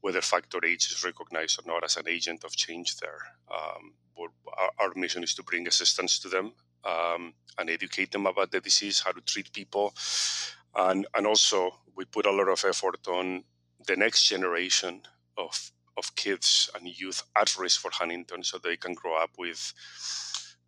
whether 0.00 0.22
Factor 0.22 0.64
H 0.64 0.90
is 0.90 1.04
recognized 1.04 1.60
or 1.60 1.70
not 1.70 1.84
as 1.84 1.98
an 1.98 2.08
agent 2.08 2.42
of 2.42 2.56
change 2.56 2.96
there. 2.96 3.20
Um, 3.54 3.92
our, 4.18 4.70
our, 4.80 4.92
mission 4.96 5.22
is 5.22 5.34
to 5.34 5.42
bring 5.42 5.66
assistance 5.66 6.18
to 6.20 6.28
them 6.30 6.54
um, 6.84 7.34
and 7.58 7.68
educate 7.68 8.10
them 8.10 8.24
about 8.24 8.52
the 8.52 8.60
disease, 8.60 9.02
how 9.04 9.12
to 9.12 9.20
treat 9.20 9.52
people. 9.52 9.92
And, 10.74 11.06
and 11.14 11.26
also, 11.26 11.72
we 11.94 12.06
put 12.06 12.24
a 12.24 12.32
lot 12.32 12.48
of 12.48 12.64
effort 12.64 13.06
on 13.06 13.44
the 13.86 13.96
next 13.96 14.26
generation 14.26 15.02
of 15.36 15.72
of 15.96 16.14
kids 16.16 16.70
and 16.74 16.88
youth 16.88 17.22
at 17.36 17.58
risk 17.58 17.80
for 17.80 17.90
Huntington 17.92 18.42
so 18.42 18.58
they 18.58 18.76
can 18.76 18.94
grow 18.94 19.14
up 19.22 19.30
with 19.38 19.74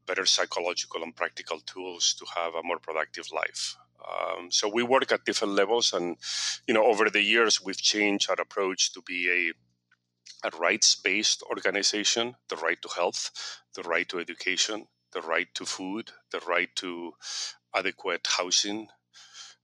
better 0.07 0.27
psychological 0.27 1.03
and 1.03 1.16
practical 1.16 1.61
tools 1.61 2.14
to 2.18 2.27
have 2.37 2.55
a 2.55 2.62
more 2.62 2.79
productive 2.79 3.27
life. 3.33 3.77
Um, 4.07 4.50
so 4.50 4.68
we 4.68 4.83
work 4.83 5.11
at 5.12 5.24
different 5.24 5.55
levels, 5.55 5.92
and 5.94 6.18
you 6.68 6.74
know, 6.74 6.85
over 6.85 7.09
the 7.09 7.22
years, 7.22 7.62
we've 7.64 7.81
changed 7.81 8.29
our 8.29 8.40
approach 8.40 8.92
to 8.92 9.03
be 9.03 9.31
a 9.31 9.53
a 10.46 10.50
rights-based 10.59 11.42
organization: 11.44 12.35
the 12.50 12.57
right 12.57 12.81
to 12.83 12.88
health, 12.88 13.31
the 13.74 13.83
right 13.83 14.09
to 14.11 14.18
education, 14.18 14.88
the 15.12 15.22
right 15.22 15.48
to 15.55 15.64
food, 15.64 16.11
the 16.33 16.40
right 16.40 16.68
to 16.77 17.14
adequate 17.74 18.27
housing, 18.27 18.88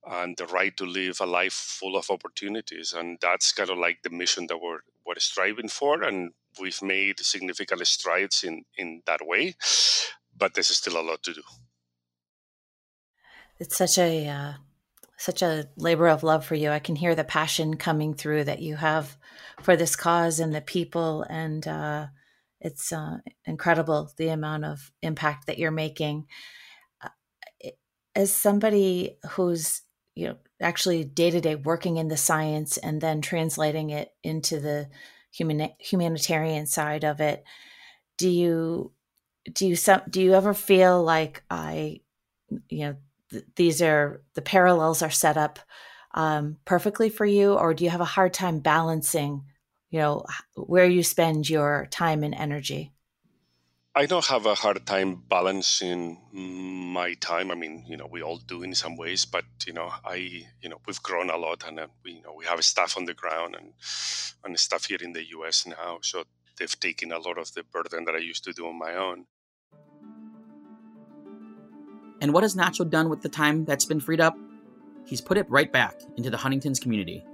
and 0.07 0.37
the 0.37 0.47
right 0.47 0.77
to 0.77 0.85
live 0.85 1.21
a 1.21 1.27
life 1.27 1.53
full 1.53 1.97
of 1.97 2.11
opportunities. 2.11 2.93
And 2.93 3.19
that's 3.21 3.53
kind 3.53 3.71
of 3.71 3.79
like 3.79 4.03
the 4.03 4.11
mission 4.11 4.47
that 4.49 4.59
we're, 4.59 4.81
we're 5.07 5.19
striving 5.19 5.69
for. 5.69 6.03
And 6.03 6.33
we've 6.61 6.83
made 6.83 7.21
significant 7.21 7.87
strides 7.87 8.43
in, 8.43 8.65
in 8.77 9.03
that 9.07 9.21
way, 9.23 9.55
but 10.37 10.55
there's 10.55 10.69
still 10.69 11.01
a 11.01 11.03
lot 11.03 11.23
to 11.25 11.35
do. 11.35 11.43
It's 13.59 13.77
such 13.77 13.99
a 13.99 14.27
uh, 14.27 14.53
such 15.19 15.43
a 15.43 15.69
labor 15.77 16.09
of 16.09 16.23
love 16.23 16.47
for 16.47 16.55
you. 16.55 16.71
I 16.71 16.79
can 16.79 16.97
hear 16.97 17.15
the 17.15 17.25
passion 17.25 17.77
coming 17.77 18.15
through 18.15 18.45
that 18.45 18.63
you 18.63 18.77
have 18.77 19.19
for 19.61 19.77
this 19.77 19.95
cause 19.95 20.41
and 20.41 20.55
the 20.55 20.63
people, 20.63 21.27
and 21.29 21.69
uh, 21.69 22.07
it's 22.59 22.91
uh, 22.91 23.19
incredible 23.45 24.11
the 24.17 24.29
amount 24.29 24.65
of 24.65 24.91
impact 25.03 25.47
that 25.47 25.59
you're 25.59 25.71
making. 25.71 26.27
Uh, 27.03 27.11
as 28.17 28.33
somebody 28.33 29.19
who's 29.33 29.83
you 30.15 30.29
know 30.29 30.37
actually 30.61 31.05
day 31.05 31.31
to 31.31 31.41
day 31.41 31.57
working 31.57 31.97
in 31.97 32.09
the 32.09 32.17
science 32.17 32.77
and 32.79 33.01
then 33.01 33.21
translating 33.21 33.91
it 33.91 34.13
into 34.23 34.61
the 34.61 34.89
human 35.33 35.71
humanitarian 35.79 36.67
side 36.67 37.05
of 37.05 37.21
it. 37.21 37.45
Do 38.19 38.29
you 38.29 38.93
do 39.53 39.67
you 39.67 39.77
some 39.77 40.03
do 40.11 40.21
you 40.23 40.35
ever 40.35 40.55
feel 40.55 41.03
like 41.03 41.43
i 41.51 42.01
you 42.69 42.81
know 42.81 42.97
th- 43.31 43.45
these 43.57 43.83
are 43.83 44.23
the 44.35 44.43
parallels 44.43 45.03
are 45.03 45.11
set 45.11 45.37
up 45.37 45.59
um, 46.15 46.57
perfectly 46.65 47.09
for 47.09 47.25
you? 47.27 47.55
Or 47.55 47.73
do 47.75 47.85
you 47.85 47.91
have 47.91 48.01
a 48.01 48.05
hard 48.05 48.35
time 48.35 48.61
balancing 48.61 49.45
you 49.91 49.99
know 50.01 50.25
where 50.55 50.87
you 50.87 51.03
spend 51.03 51.49
your 51.49 51.87
time 51.91 52.23
and 52.25 52.35
energy 52.35 52.93
I 53.93 54.07
don't 54.07 54.27
have 54.27 54.47
a 54.47 54.55
hard 54.55 54.87
time 54.87 55.17
balancing 55.29 56.17
my 56.33 57.15
time. 57.15 57.51
I 57.51 57.57
mean, 57.57 57.85
you 57.89 57.97
know, 57.97 58.07
we 58.07 58.23
all 58.23 58.37
do 58.37 58.63
in 58.63 58.73
some 58.73 58.97
ways, 58.97 59.25
but 59.25 59.45
you 59.67 59.73
know, 59.73 59.91
I, 60.05 60.45
you 60.63 60.69
know, 60.69 60.81
we've 60.87 61.03
grown 61.03 61.29
a 61.29 61.37
lot, 61.37 61.65
and 61.67 61.81
uh, 61.81 61.89
we, 62.05 62.13
you 62.13 62.23
know, 62.23 62.33
we 62.33 62.45
have 62.45 62.65
staff 62.65 62.97
on 62.97 63.07
the 63.07 63.15
ground 63.15 63.57
and 63.57 63.73
and 64.45 64.57
stuff 64.61 64.85
here 64.85 64.99
in 65.03 65.13
the 65.13 65.29
U.S. 65.31 65.67
now, 65.67 65.99
so 66.03 66.23
they've 66.57 66.79
taken 66.79 67.11
a 67.11 67.19
lot 67.19 67.37
of 67.37 67.53
the 67.55 67.65
burden 67.65 68.05
that 68.05 68.15
I 68.15 68.19
used 68.19 68.45
to 68.45 68.53
do 68.53 68.69
on 68.69 68.79
my 68.79 68.95
own. 68.95 69.27
And 72.21 72.33
what 72.33 72.45
has 72.45 72.55
Nacho 72.55 72.89
done 72.89 73.09
with 73.09 73.23
the 73.23 73.29
time 73.29 73.65
that's 73.65 73.87
been 73.87 73.99
freed 73.99 74.21
up? 74.21 74.37
He's 75.05 75.21
put 75.21 75.37
it 75.37 75.51
right 75.51 75.73
back 75.73 76.01
into 76.17 76.31
the 76.31 76.37
Huntington's 76.37 76.79
community. 76.79 77.25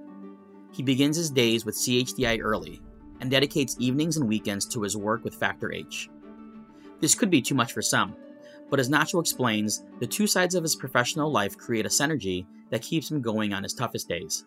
He 0.72 0.82
begins 0.82 1.18
his 1.18 1.30
days 1.30 1.66
with 1.66 1.74
CHDI 1.74 2.40
early 2.40 2.80
and 3.20 3.30
dedicates 3.30 3.76
evenings 3.78 4.16
and 4.16 4.26
weekends 4.26 4.64
to 4.66 4.82
his 4.82 4.96
work 4.96 5.22
with 5.22 5.34
Factor 5.34 5.70
H. 5.70 6.08
This 7.00 7.14
could 7.14 7.30
be 7.30 7.42
too 7.42 7.54
much 7.54 7.72
for 7.72 7.82
some, 7.82 8.16
but 8.70 8.80
as 8.80 8.88
Nacho 8.88 9.20
explains, 9.20 9.84
the 10.00 10.06
two 10.06 10.26
sides 10.26 10.54
of 10.54 10.62
his 10.62 10.74
professional 10.74 11.30
life 11.30 11.56
create 11.56 11.86
a 11.86 11.90
synergy 11.90 12.46
that 12.70 12.82
keeps 12.82 13.10
him 13.10 13.20
going 13.20 13.52
on 13.52 13.62
his 13.62 13.74
toughest 13.74 14.08
days. 14.08 14.44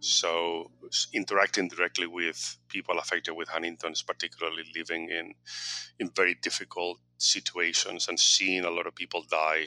So, 0.00 0.72
interacting 1.12 1.68
directly 1.68 2.08
with 2.08 2.58
people 2.68 2.98
affected 2.98 3.34
with 3.34 3.48
Huntington's, 3.48 4.02
particularly 4.02 4.64
living 4.74 5.08
in 5.10 5.34
in 6.00 6.10
very 6.16 6.34
difficult 6.34 6.98
situations 7.18 8.08
and 8.08 8.18
seeing 8.18 8.64
a 8.64 8.70
lot 8.70 8.88
of 8.88 8.96
people 8.96 9.24
die, 9.30 9.66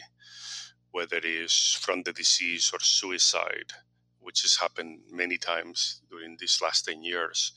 whether 0.91 1.15
it 1.15 1.25
is 1.25 1.77
from 1.79 2.03
the 2.03 2.11
disease 2.11 2.71
or 2.73 2.81
suicide, 2.81 3.71
which 4.19 4.41
has 4.41 4.57
happened 4.57 5.03
many 5.09 5.37
times 5.37 6.01
during 6.09 6.35
these 6.37 6.59
last 6.61 6.83
ten 6.85 7.01
years 7.01 7.53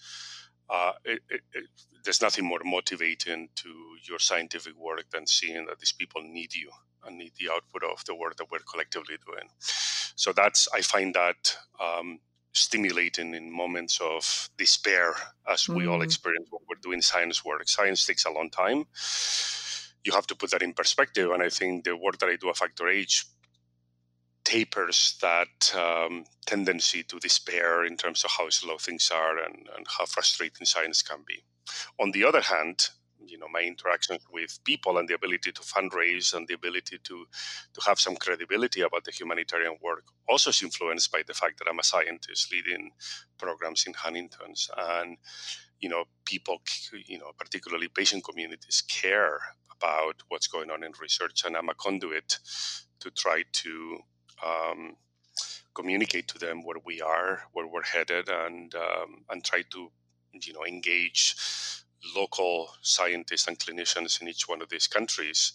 uh, 0.70 0.92
it, 1.04 1.20
it, 1.31 1.40
it, 1.54 1.64
there's 2.04 2.22
nothing 2.22 2.44
more 2.44 2.61
motivating 2.64 3.48
to 3.57 3.68
your 4.09 4.18
scientific 4.18 4.76
work 4.76 5.04
than 5.11 5.26
seeing 5.26 5.66
that 5.66 5.78
these 5.78 5.92
people 5.92 6.22
need 6.22 6.54
you 6.54 6.70
and 7.07 7.18
need 7.18 7.33
the 7.38 7.50
output 7.50 7.83
of 7.83 8.04
the 8.04 8.14
work 8.14 8.37
that 8.37 8.50
we're 8.50 8.59
collectively 8.70 9.16
doing. 9.26 9.48
So 10.16 10.33
that's 10.33 10.68
I 10.74 10.81
find 10.81 11.14
that 11.14 11.57
um, 11.81 12.18
stimulating 12.52 13.35
in 13.35 13.52
moments 13.52 14.00
of 14.00 14.50
despair, 14.59 15.14
as 15.48 15.64
mm. 15.64 15.76
we 15.76 15.87
all 15.87 16.00
mm. 16.00 16.04
experience 16.04 16.48
when 16.50 16.61
we're 16.68 16.81
doing 16.83 17.02
science 17.02 17.44
work. 17.44 17.68
Science 17.68 18.04
takes 18.04 18.24
a 18.24 18.31
long 18.31 18.50
time. 18.50 18.85
You 20.04 20.12
have 20.12 20.26
to 20.28 20.35
put 20.35 20.50
that 20.50 20.62
in 20.62 20.72
perspective, 20.72 21.31
and 21.31 21.42
I 21.42 21.48
think 21.48 21.85
the 21.85 21.96
work 21.96 22.18
that 22.18 22.28
I 22.28 22.37
do 22.37 22.48
at 22.48 22.57
Factor 22.57 22.88
H 22.88 23.26
tapers 24.49 25.19
that 25.21 25.75
um, 25.77 26.25
tendency 26.47 27.03
to 27.03 27.19
despair 27.19 27.85
in 27.85 27.99
terms 27.99 28.25
of 28.25 28.31
how 28.31 28.49
slow 28.49 28.79
things 28.79 29.11
are 29.15 29.37
and, 29.45 29.69
and 29.77 29.87
how 29.99 30.07
frustrating 30.07 30.67
science 30.67 31.03
can 31.03 31.19
be. 31.27 31.45
On 32.01 32.13
the 32.13 32.25
other 32.25 32.41
hand, 32.41 32.89
you 33.27 33.37
know 33.37 33.49
my 33.53 33.61
interactions 33.61 34.23
with 34.33 34.59
people 34.65 34.97
and 34.97 35.07
the 35.07 35.15
ability 35.15 35.53
to 35.53 35.61
fundraise 35.61 36.33
and 36.33 36.49
the 36.49 36.55
ability 36.55 36.97
to 37.05 37.27
to 37.75 37.81
have 37.87 38.01
some 38.01 38.17
credibility 38.17 38.81
about 38.81 39.05
the 39.05 39.11
humanitarian 39.11 39.77
work 39.83 40.05
also 40.31 40.49
is 40.49 40.63
influenced 40.63 41.13
by 41.13 41.23
the 41.27 41.35
fact 41.35 41.59
that 41.59 41.69
I'm 41.69 41.79
a 41.79 41.91
scientist 41.93 42.51
leading 42.51 42.93
programs 43.37 43.85
in 43.87 43.93
Huntington's 43.93 44.71
and 44.79 45.19
you 45.79 45.91
know 45.91 46.05
people 46.25 46.63
you 47.07 47.19
know 47.19 47.33
particularly 47.37 47.89
patient 47.89 48.25
communities 48.25 48.83
care 48.89 49.41
about 49.77 50.23
what's 50.29 50.47
going 50.47 50.71
on 50.71 50.83
in 50.83 50.93
research 50.99 51.43
and 51.45 51.55
I'm 51.55 51.69
a 51.69 51.75
conduit 51.75 52.39
to 53.01 53.11
try 53.11 53.45
to 53.53 53.99
um, 54.44 54.96
communicate 55.74 56.29
to 56.29 56.38
them 56.38 56.64
where 56.64 56.79
we 56.85 57.01
are, 57.01 57.42
where 57.53 57.66
we're 57.66 57.85
headed, 57.85 58.29
and 58.29 58.74
um, 58.74 59.24
and 59.31 59.44
try 59.44 59.62
to 59.70 59.90
you 60.33 60.53
know 60.53 60.64
engage 60.64 61.35
local 62.14 62.68
scientists 62.83 63.48
and 63.48 63.59
clinicians 63.59 64.20
in 64.20 64.29
each 64.29 64.48
one 64.48 64.62
of 64.62 64.68
these 64.68 64.87
countries 64.87 65.53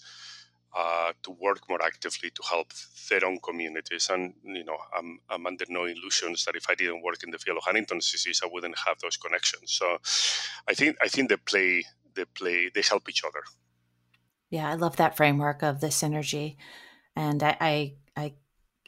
uh, 0.76 1.13
to 1.22 1.32
work 1.32 1.69
more 1.69 1.82
actively 1.84 2.30
to 2.32 2.41
help 2.50 2.67
their 3.10 3.26
own 3.26 3.39
communities. 3.39 4.10
And 4.10 4.34
you 4.43 4.63
know, 4.63 4.78
I'm, 4.98 5.19
I'm 5.30 5.46
under 5.46 5.65
no 5.69 5.86
illusions 5.86 6.46
that 6.46 6.56
if 6.56 6.69
I 6.69 6.76
didn't 6.76 7.04
work 7.04 7.24
in 7.24 7.32
the 7.32 7.38
field 7.38 7.58
of 7.58 7.63
Huntington's 7.63 8.12
disease, 8.12 8.41
I 8.43 8.50
wouldn't 8.52 8.78
have 8.86 8.98
those 9.00 9.17
connections. 9.17 9.72
So, 9.72 9.98
I 10.67 10.74
think 10.74 10.98
I 11.02 11.08
think 11.08 11.30
they 11.30 11.38
play 11.38 11.84
they 12.15 12.26
play 12.26 12.72
they 12.74 12.82
help 12.82 13.10
each 13.10 13.24
other. 13.24 13.43
Yeah, 14.50 14.69
I 14.69 14.76
love 14.76 14.98
that 14.98 15.17
framework 15.17 15.63
of 15.63 15.80
the 15.80 15.88
synergy, 15.88 16.58
and 17.15 17.41
I 17.43 17.58
I, 17.60 17.67
I 17.69 17.93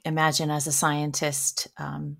imagine 0.05 0.51
as 0.51 0.67
a 0.67 0.71
scientist 0.71 1.67
um, 1.77 2.17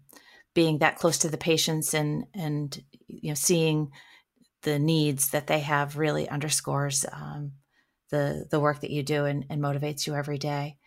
being 0.53 0.79
that 0.79 0.97
close 0.97 1.19
to 1.19 1.29
the 1.29 1.37
patients 1.37 1.93
and 1.93 2.25
and 2.33 2.83
you 3.07 3.29
know 3.29 3.35
seeing 3.35 3.91
the 4.63 4.79
needs 4.79 5.29
that 5.29 5.47
they 5.47 5.59
have 5.59 5.97
really 5.97 6.27
underscores 6.27 7.05
um, 7.13 7.53
the 8.09 8.45
the 8.49 8.59
work 8.59 8.81
that 8.81 8.89
you 8.89 9.03
do 9.03 9.25
and, 9.25 9.45
and, 9.49 9.61
motivates 9.61 10.07
you 10.07 10.15
every 10.15 10.37
day. 10.37 10.77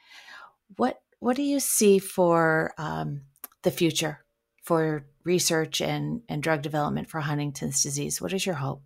What 0.76 1.00
what 1.20 1.36
do 1.36 1.42
you 1.42 1.60
see 1.60 1.98
for 1.98 2.74
um, 2.76 3.22
the 3.62 3.70
future 3.70 4.24
for 4.62 5.06
research 5.24 5.80
and, 5.80 6.22
and 6.28 6.42
drug 6.42 6.62
development 6.62 7.08
for 7.08 7.20
Huntington's 7.20 7.82
disease? 7.82 8.20
What 8.20 8.32
is 8.32 8.44
your 8.44 8.56
hope? 8.56 8.82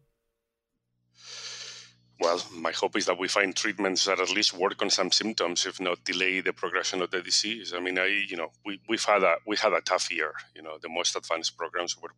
Well, 2.22 2.40
my 2.52 2.70
hope 2.70 2.96
is 2.96 3.06
that 3.06 3.18
we 3.18 3.26
find 3.26 3.54
treatments 3.56 4.04
that 4.04 4.20
at 4.20 4.30
least 4.30 4.54
work 4.54 4.80
on 4.80 4.90
some 4.90 5.10
symptoms, 5.10 5.66
if 5.66 5.80
not 5.80 6.04
delay 6.04 6.40
the 6.40 6.52
progression 6.52 7.02
of 7.02 7.10
the 7.10 7.20
disease. 7.20 7.72
I 7.74 7.80
mean, 7.80 7.98
I 7.98 8.06
you 8.06 8.36
know 8.36 8.52
we 8.64 8.80
we've 8.88 9.04
had 9.04 9.24
a 9.24 9.38
we 9.44 9.56
had 9.56 9.72
a 9.72 9.80
tough 9.80 10.08
year. 10.08 10.32
You 10.54 10.62
know, 10.62 10.78
the 10.80 10.88
most 10.88 11.16
advanced 11.16 11.56
programs 11.56 12.00
were 12.00 12.14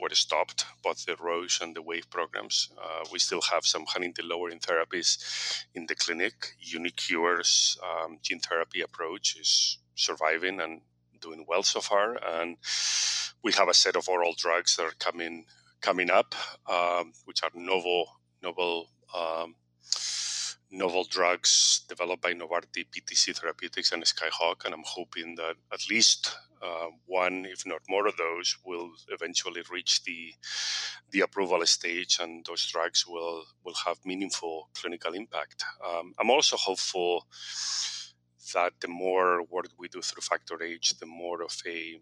were 0.00 0.12
stopped, 0.12 0.66
both 0.82 1.06
the 1.06 1.14
Roche 1.20 1.60
and 1.60 1.76
the 1.76 1.82
Wave 1.82 2.10
programs. 2.10 2.70
Uh, 2.76 3.04
we 3.12 3.20
still 3.20 3.42
have 3.52 3.64
some 3.64 3.86
Huntingtin 3.86 4.28
lowering 4.28 4.58
therapies 4.58 5.64
in 5.72 5.86
the 5.86 5.94
clinic. 5.94 6.34
uniQure's 6.74 7.78
um, 7.88 8.18
gene 8.22 8.40
therapy 8.40 8.80
approach 8.80 9.36
is 9.38 9.78
surviving 9.94 10.60
and 10.60 10.80
doing 11.20 11.46
well 11.46 11.62
so 11.62 11.80
far, 11.80 12.18
and 12.26 12.56
we 13.44 13.52
have 13.52 13.68
a 13.68 13.74
set 13.74 13.94
of 13.94 14.08
oral 14.08 14.34
drugs 14.36 14.74
that 14.74 14.86
are 14.86 14.98
coming 14.98 15.46
coming 15.80 16.10
up, 16.10 16.34
um, 16.68 17.12
which 17.24 17.44
are 17.44 17.50
novel 17.54 18.08
novel 18.42 18.88
um, 19.14 19.54
novel 20.70 21.04
drugs 21.04 21.82
developed 21.88 22.22
by 22.22 22.32
Novartis, 22.32 22.86
PTC 22.90 23.38
Therapeutics, 23.38 23.92
and 23.92 24.02
Skyhawk. 24.02 24.64
And 24.64 24.74
I'm 24.74 24.84
hoping 24.84 25.36
that 25.36 25.54
at 25.72 25.80
least 25.88 26.36
uh, 26.62 26.88
one, 27.06 27.46
if 27.46 27.66
not 27.66 27.80
more 27.88 28.06
of 28.06 28.16
those, 28.16 28.56
will 28.64 28.90
eventually 29.08 29.62
reach 29.70 30.02
the 30.04 30.34
the 31.10 31.20
approval 31.20 31.64
stage, 31.66 32.18
and 32.20 32.44
those 32.46 32.66
drugs 32.66 33.06
will 33.06 33.44
will 33.64 33.76
have 33.86 33.98
meaningful 34.04 34.70
clinical 34.74 35.14
impact. 35.14 35.64
Um, 35.86 36.14
I'm 36.18 36.30
also 36.30 36.56
hopeful 36.56 37.26
that 38.54 38.72
the 38.80 38.88
more 38.88 39.42
work 39.44 39.68
we 39.78 39.88
do 39.88 40.00
through 40.02 40.22
Factor 40.22 40.62
H, 40.62 40.94
the 40.98 41.06
more 41.06 41.42
of 41.42 41.56
a 41.66 42.00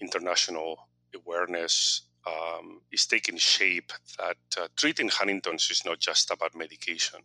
international 0.00 0.88
awareness 1.14 2.02
um, 2.26 2.80
is 2.90 3.06
taking 3.06 3.36
shape 3.36 3.92
that 4.18 4.36
uh, 4.58 4.68
treating 4.76 5.08
Huntington's 5.08 5.70
is 5.70 5.84
not 5.84 6.00
just 6.00 6.30
about 6.30 6.54
medication, 6.54 7.20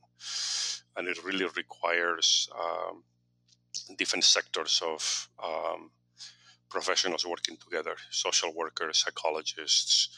and 0.95 1.07
it 1.07 1.23
really 1.23 1.45
requires 1.55 2.49
um, 2.57 3.03
different 3.97 4.23
sectors 4.23 4.81
of 4.85 5.29
um, 5.43 5.91
professionals 6.69 7.25
working 7.25 7.57
together 7.57 7.95
social 8.11 8.53
workers, 8.53 8.99
psychologists, 8.99 10.09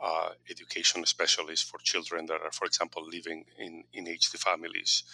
uh, 0.00 0.30
education 0.50 1.04
specialists 1.06 1.68
for 1.68 1.78
children 1.78 2.26
that 2.26 2.40
are, 2.42 2.50
for 2.50 2.66
example, 2.66 3.06
living 3.06 3.44
in, 3.58 3.84
in 3.92 4.06
HD 4.06 4.36
families. 4.38 5.04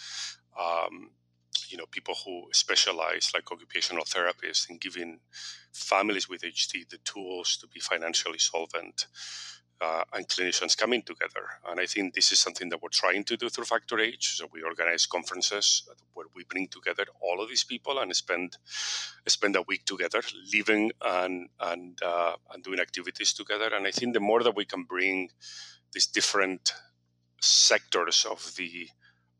You 1.69 1.77
know, 1.77 1.85
people 1.91 2.15
who 2.25 2.47
specialize, 2.51 3.31
like 3.33 3.51
occupational 3.51 4.03
therapists, 4.03 4.69
in 4.69 4.77
giving 4.77 5.19
families 5.73 6.29
with 6.29 6.41
HD 6.41 6.87
the 6.89 6.97
tools 6.99 7.57
to 7.57 7.67
be 7.67 7.79
financially 7.79 8.39
solvent 8.39 9.07
uh, 9.81 10.03
and 10.13 10.27
clinicians 10.27 10.77
coming 10.77 11.01
together. 11.01 11.47
And 11.67 11.79
I 11.79 11.85
think 11.85 12.13
this 12.13 12.31
is 12.31 12.39
something 12.39 12.69
that 12.69 12.81
we're 12.81 12.89
trying 12.89 13.23
to 13.25 13.37
do 13.37 13.49
through 13.49 13.65
Factor 13.65 13.99
H. 13.99 14.37
So 14.37 14.47
we 14.51 14.61
organize 14.61 15.05
conferences 15.05 15.83
where 16.13 16.27
we 16.35 16.43
bring 16.49 16.67
together 16.67 17.05
all 17.21 17.41
of 17.41 17.49
these 17.49 17.63
people 17.63 17.99
and 17.99 18.13
spend 18.15 18.57
spend 19.27 19.55
a 19.55 19.61
week 19.63 19.85
together, 19.85 20.21
living 20.53 20.91
and 21.01 21.49
and 21.59 21.99
uh, 22.03 22.33
and 22.53 22.63
doing 22.63 22.79
activities 22.79 23.33
together. 23.33 23.69
And 23.73 23.87
I 23.87 23.91
think 23.91 24.13
the 24.13 24.19
more 24.19 24.43
that 24.43 24.55
we 24.55 24.65
can 24.65 24.83
bring 24.83 25.29
these 25.93 26.07
different 26.07 26.73
sectors 27.41 28.25
of 28.29 28.53
the 28.57 28.89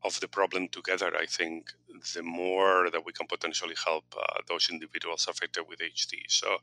of 0.03 0.19
the 0.21 0.27
problem 0.29 0.69
together, 0.69 1.12
I 1.19 1.25
think 1.25 1.73
the 2.15 2.23
more 2.23 2.89
that 2.91 3.06
we 3.06 3.12
can 3.12 3.28
potentially 3.28 3.75
help 3.84 4.06
uh, 4.17 4.41
those 4.47 4.69
individuals 4.69 5.28
affected 5.30 5.63
with 5.67 5.80
HD. 5.80 6.21
So 6.28 6.58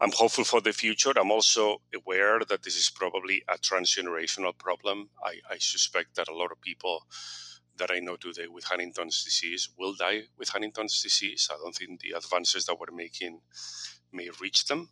I'm 0.00 0.12
hopeful 0.12 0.44
for 0.44 0.60
the 0.60 0.72
future. 0.72 1.12
I'm 1.16 1.30
also 1.30 1.80
aware 1.94 2.40
that 2.48 2.62
this 2.62 2.76
is 2.76 2.90
probably 2.90 3.42
a 3.48 3.56
transgenerational 3.58 4.56
problem. 4.58 5.10
I, 5.24 5.34
I 5.50 5.58
suspect 5.58 6.16
that 6.16 6.28
a 6.28 6.34
lot 6.34 6.52
of 6.52 6.60
people 6.60 7.06
that 7.76 7.90
I 7.90 7.98
know 7.98 8.16
today 8.16 8.46
with 8.48 8.64
Huntington's 8.64 9.24
disease 9.24 9.68
will 9.78 9.94
die 9.94 10.22
with 10.38 10.48
Huntington's 10.50 11.02
disease. 11.02 11.48
I 11.50 11.56
don't 11.56 11.74
think 11.74 12.00
the 12.00 12.12
advances 12.16 12.66
that 12.66 12.78
we're 12.78 12.94
making 12.94 13.40
may 14.12 14.28
reach 14.40 14.66
them. 14.66 14.90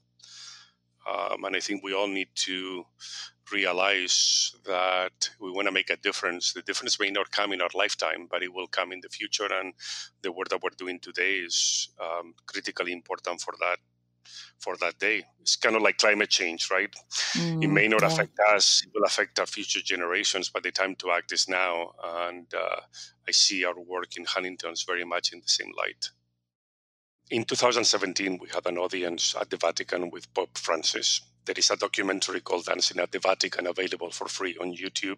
Um, 1.09 1.45
and 1.45 1.57
I 1.57 1.61
think 1.61 1.83
we 1.83 1.95
all 1.95 2.09
need 2.09 2.29
to 2.47 2.85
realize 3.53 4.55
that 4.65 5.31
we 5.41 5.51
want 5.51 5.67
to 5.67 5.73
make 5.73 5.91
a 5.91 5.97
difference. 5.97 6.53
The 6.53 6.63
difference 6.63 6.99
may 6.99 7.11
not 7.11 7.31
come 7.31 7.53
in 7.53 7.61
our 7.61 7.69
lifetime, 7.75 8.29
but 8.31 8.43
it 8.43 8.53
will 8.53 8.67
come 8.67 8.93
in 8.93 9.01
the 9.01 9.09
future. 9.09 9.49
And 9.53 9.75
the 10.23 10.33
work 10.33 10.49
that 10.49 10.63
we're 10.63 10.71
doing 10.77 11.01
today 11.01 11.39
is 11.39 11.89
um, 12.01 12.35
critically 12.47 12.93
important 12.93 13.41
for 13.41 13.55
that 13.61 13.79
for 14.59 14.77
that 14.77 14.99
day. 14.99 15.25
It's 15.41 15.57
kind 15.57 15.75
of 15.75 15.83
like 15.83 15.99
climate 15.99 16.31
change, 16.31 16.71
right? 16.71 16.95
Mm, 17.35 17.65
it 17.65 17.69
may 17.69 17.89
not 17.89 18.03
yeah. 18.03 18.09
affect 18.09 18.39
us; 18.51 18.83
it 18.87 18.93
will 18.95 19.05
affect 19.05 19.39
our 19.41 19.47
future 19.47 19.81
generations. 19.83 20.49
But 20.49 20.63
the 20.63 20.71
time 20.71 20.95
to 20.97 21.11
act 21.11 21.33
is 21.33 21.49
now, 21.49 21.93
and 22.05 22.47
uh, 22.55 22.81
I 23.29 23.33
see 23.33 23.65
our 23.65 23.79
work 23.79 24.17
in 24.17 24.25
Huntington's 24.25 24.85
very 24.85 25.05
much 25.05 25.33
in 25.33 25.41
the 25.41 25.49
same 25.49 25.73
light. 25.77 26.11
In 27.33 27.45
2017, 27.45 28.41
we 28.43 28.49
had 28.51 28.67
an 28.67 28.77
audience 28.77 29.35
at 29.41 29.49
the 29.49 29.57
Vatican 29.57 30.11
with 30.11 30.35
Pope 30.35 30.59
Francis. 30.59 31.23
There 31.47 31.55
is 31.57 31.71
a 31.71 31.77
documentary 31.77 32.43
called 32.43 32.67
Dancing 32.67 33.01
at 33.01 33.11
the 33.11 33.21
Vatican 33.21 33.67
available 33.67 34.11
for 34.11 34.29
free 34.29 34.55
on 34.61 34.77
YouTube. 34.77 35.17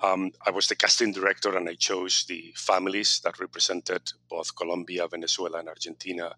Um, 0.00 0.30
I 0.46 0.52
was 0.52 0.68
the 0.68 0.76
casting 0.76 1.10
director 1.10 1.56
and 1.56 1.68
I 1.68 1.74
chose 1.74 2.24
the 2.28 2.54
families 2.54 3.20
that 3.24 3.40
represented 3.40 4.12
both 4.30 4.54
Colombia, 4.54 5.08
Venezuela, 5.08 5.58
and 5.58 5.68
Argentina 5.68 6.36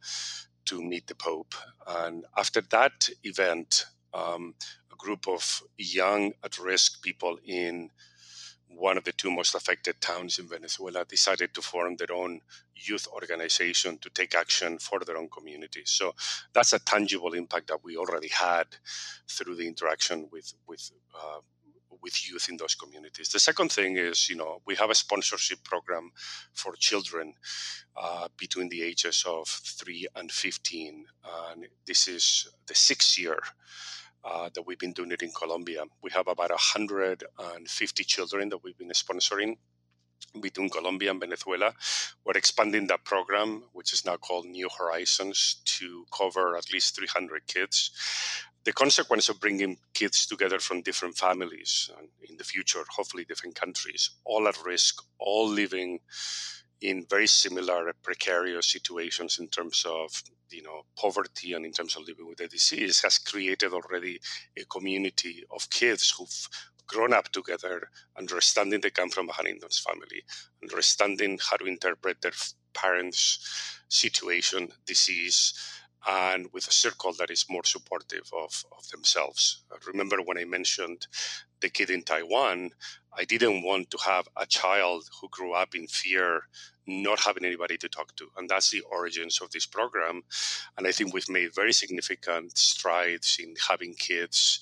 to 0.64 0.80
meet 0.80 1.06
the 1.08 1.14
Pope. 1.14 1.54
And 1.86 2.24
after 2.38 2.62
that 2.70 3.10
event, 3.22 3.84
um, 4.14 4.54
a 4.90 4.96
group 4.96 5.28
of 5.28 5.62
young, 5.76 6.32
at 6.42 6.58
risk 6.58 7.02
people 7.02 7.38
in 7.44 7.90
one 8.74 8.96
of 8.96 9.04
the 9.04 9.12
two 9.12 9.30
most 9.30 9.54
affected 9.54 10.00
towns 10.00 10.38
in 10.38 10.48
Venezuela 10.48 11.04
decided 11.04 11.52
to 11.54 11.62
form 11.62 11.96
their 11.96 12.12
own 12.12 12.40
youth 12.74 13.06
organization 13.12 13.98
to 13.98 14.10
take 14.10 14.34
action 14.34 14.78
for 14.78 15.00
their 15.00 15.16
own 15.16 15.28
community. 15.28 15.82
So 15.84 16.14
that's 16.52 16.72
a 16.72 16.78
tangible 16.78 17.34
impact 17.34 17.68
that 17.68 17.84
we 17.84 17.96
already 17.96 18.28
had 18.28 18.66
through 19.28 19.56
the 19.56 19.66
interaction 19.66 20.28
with 20.32 20.54
with 20.66 20.90
uh, 21.14 21.40
with 22.02 22.28
youth 22.28 22.48
in 22.48 22.56
those 22.56 22.74
communities. 22.74 23.28
The 23.28 23.38
second 23.38 23.72
thing 23.72 23.96
is, 23.96 24.28
you 24.28 24.36
know, 24.36 24.62
we 24.66 24.74
have 24.76 24.90
a 24.90 24.94
sponsorship 24.94 25.62
program 25.64 26.12
for 26.54 26.74
children 26.76 27.34
uh, 28.00 28.28
between 28.38 28.68
the 28.70 28.82
ages 28.82 29.24
of 29.26 29.46
three 29.48 30.06
and 30.16 30.30
15. 30.32 31.04
And 31.52 31.66
this 31.86 32.08
is 32.08 32.48
the 32.66 32.74
sixth 32.74 33.18
year 33.18 33.38
uh, 34.24 34.50
that 34.54 34.62
we've 34.66 34.78
been 34.78 34.92
doing 34.92 35.12
it 35.12 35.22
in 35.22 35.32
Colombia. 35.32 35.84
We 36.02 36.10
have 36.10 36.28
about 36.28 36.50
150 36.50 38.04
children 38.04 38.48
that 38.50 38.62
we've 38.62 38.78
been 38.78 38.90
sponsoring 38.90 39.56
between 40.40 40.70
Colombia 40.70 41.10
and 41.10 41.20
Venezuela. 41.20 41.74
We're 42.24 42.36
expanding 42.36 42.86
that 42.88 43.04
program, 43.04 43.64
which 43.72 43.92
is 43.92 44.04
now 44.04 44.16
called 44.16 44.46
New 44.46 44.68
Horizons, 44.78 45.62
to 45.64 46.04
cover 46.16 46.56
at 46.56 46.72
least 46.72 46.96
300 46.96 47.46
kids. 47.46 47.90
The 48.64 48.72
consequence 48.72 49.28
of 49.30 49.40
bringing 49.40 49.78
kids 49.94 50.26
together 50.26 50.58
from 50.58 50.82
different 50.82 51.16
families 51.16 51.90
and 51.98 52.08
in 52.28 52.36
the 52.36 52.44
future, 52.44 52.84
hopefully 52.90 53.24
different 53.24 53.54
countries, 53.54 54.10
all 54.24 54.46
at 54.46 54.62
risk, 54.64 55.02
all 55.18 55.48
living 55.48 56.00
in 56.80 57.06
very 57.10 57.26
similar 57.26 57.92
precarious 58.02 58.72
situations 58.72 59.38
in 59.38 59.48
terms 59.48 59.84
of 59.86 60.22
you 60.50 60.62
know 60.62 60.82
poverty 60.96 61.52
and 61.52 61.64
in 61.64 61.72
terms 61.72 61.96
of 61.96 62.06
living 62.08 62.26
with 62.26 62.38
the 62.38 62.48
disease 62.48 63.00
has 63.02 63.18
created 63.18 63.72
already 63.72 64.18
a 64.58 64.64
community 64.64 65.44
of 65.50 65.68
kids 65.70 66.14
who've 66.16 66.48
grown 66.90 67.12
up 67.12 67.28
together, 67.30 67.88
understanding 68.18 68.80
they 68.80 68.90
come 68.90 69.10
from 69.10 69.28
a 69.28 69.32
Huntington's 69.32 69.78
family, 69.78 70.24
understanding 70.62 71.38
how 71.48 71.56
to 71.56 71.66
interpret 71.66 72.20
their 72.20 72.32
parents' 72.74 73.80
situation, 73.88 74.68
disease, 74.86 75.54
and 76.08 76.48
with 76.52 76.66
a 76.66 76.72
circle 76.72 77.12
that 77.18 77.30
is 77.30 77.46
more 77.48 77.64
supportive 77.64 78.28
of, 78.36 78.64
of 78.76 78.88
themselves. 78.88 79.62
I 79.70 79.76
remember 79.86 80.16
when 80.24 80.38
I 80.38 80.44
mentioned 80.44 81.06
the 81.60 81.68
kid 81.68 81.90
in 81.90 82.02
Taiwan, 82.02 82.70
I 83.16 83.24
didn't 83.24 83.62
want 83.62 83.90
to 83.90 83.98
have 84.06 84.28
a 84.36 84.46
child 84.46 85.04
who 85.20 85.28
grew 85.30 85.52
up 85.52 85.74
in 85.74 85.86
fear, 85.86 86.42
not 86.86 87.20
having 87.20 87.44
anybody 87.44 87.76
to 87.78 87.88
talk 87.88 88.14
to. 88.16 88.28
And 88.36 88.48
that's 88.48 88.70
the 88.70 88.82
origins 88.82 89.40
of 89.40 89.50
this 89.50 89.66
program. 89.66 90.22
And 90.76 90.86
I 90.86 90.92
think 90.92 91.12
we've 91.12 91.28
made 91.28 91.54
very 91.54 91.72
significant 91.72 92.56
strides 92.56 93.38
in 93.40 93.54
having 93.68 93.94
kids 93.94 94.60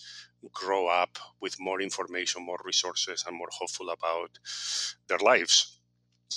grow 0.53 0.87
up 0.87 1.19
with 1.41 1.59
more 1.59 1.81
information, 1.81 2.45
more 2.45 2.61
resources, 2.65 3.25
and 3.27 3.37
more 3.37 3.49
hopeful 3.53 3.91
about 3.91 4.39
their 5.09 5.19
lives. 5.19 5.81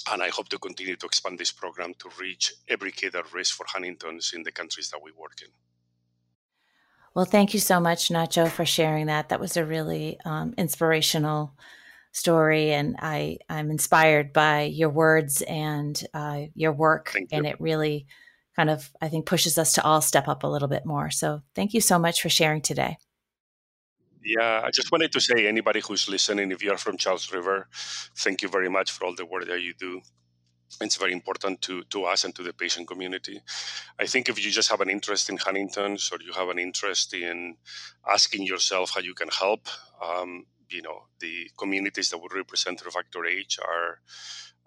And 0.10 0.22
I 0.24 0.30
hope 0.30 0.50
to 0.50 0.58
continue 0.58 0.96
to 0.96 1.06
expand 1.06 1.38
this 1.38 1.52
program 1.52 1.94
to 2.00 2.10
reach 2.20 2.54
every 2.68 2.92
kid 2.92 3.16
at 3.16 3.32
risk 3.34 3.56
for 3.56 3.66
Huntington's 3.68 4.32
in 4.34 4.44
the 4.44 4.52
countries 4.52 4.90
that 4.90 5.02
we 5.04 5.12
work 5.12 5.42
in. 5.42 5.50
Well, 7.14 7.26
thank 7.26 7.54
you 7.54 7.60
so 7.60 7.80
much, 7.80 8.08
Nacho, 8.08 8.50
for 8.50 8.66
sharing 8.66 9.08
that. 9.08 9.30
That 9.30 9.40
was 9.40 9.58
a 9.58 9.66
really 9.66 10.18
um, 10.24 10.54
inspirational 10.58 11.54
story, 12.12 12.72
and 12.72 12.96
I 13.00 13.38
I'm 13.50 13.72
inspired 13.72 14.34
by 14.34 14.64
your 14.64 14.90
words 14.90 15.42
and 15.44 16.02
uh, 16.14 16.44
your 16.56 16.74
work, 16.74 17.16
you. 17.16 17.28
and 17.32 17.46
it 17.46 17.60
really 17.60 18.08
kind 18.56 18.70
of 18.70 18.90
I 19.02 19.10
think 19.10 19.26
pushes 19.26 19.58
us 19.58 19.74
to 19.74 19.84
all 19.84 20.02
step 20.02 20.28
up 20.28 20.44
a 20.44 20.48
little 20.48 20.68
bit 20.68 20.86
more. 20.86 21.10
So, 21.10 21.42
thank 21.56 21.74
you 21.74 21.82
so 21.82 21.98
much 22.00 22.22
for 22.22 22.30
sharing 22.30 22.62
today. 22.62 22.98
Yeah, 24.24 24.62
I 24.64 24.70
just 24.70 24.92
wanted 24.92 25.12
to 25.14 25.20
say, 25.20 25.48
anybody 25.48 25.82
who's 25.82 26.08
listening, 26.08 26.52
if 26.52 26.62
you 26.62 26.72
are 26.72 26.78
from 26.78 26.98
Charles 26.98 27.32
River, 27.34 27.68
thank 28.18 28.44
you 28.44 28.50
very 28.50 28.70
much 28.70 28.92
for 28.92 29.06
all 29.06 29.16
the 29.16 29.26
work 29.26 29.48
that 29.48 29.62
you 29.62 29.74
do. 29.74 30.02
It's 30.80 30.96
very 30.96 31.12
important 31.12 31.62
to, 31.64 31.84
to 31.86 32.06
us 32.06 32.24
and 32.24 32.34
to 32.36 32.44
the 32.44 32.54
patient 32.54 32.88
community. 32.88 33.42
I 34.00 34.06
think 34.06 34.30
if 34.30 34.44
you 34.44 34.52
just 34.52 34.70
have 34.70 34.80
an 34.80 34.90
interest 34.90 35.30
in 35.30 35.38
Huntington's 35.38 36.12
or 36.12 36.20
you 36.24 36.34
have 36.34 36.50
an 36.50 36.60
interest 36.60 37.14
in 37.14 37.56
asking 38.08 38.46
yourself 38.46 38.92
how 38.94 39.02
you 39.02 39.14
can 39.14 39.28
help, 39.28 39.68
um, 40.02 40.46
you 40.72 40.82
know, 40.82 41.04
the 41.20 41.50
communities 41.58 42.10
that 42.10 42.18
we 42.18 42.28
represent 42.34 42.80
through 42.80 42.92
Factor 42.92 43.26
H 43.26 43.60
are 43.60 44.00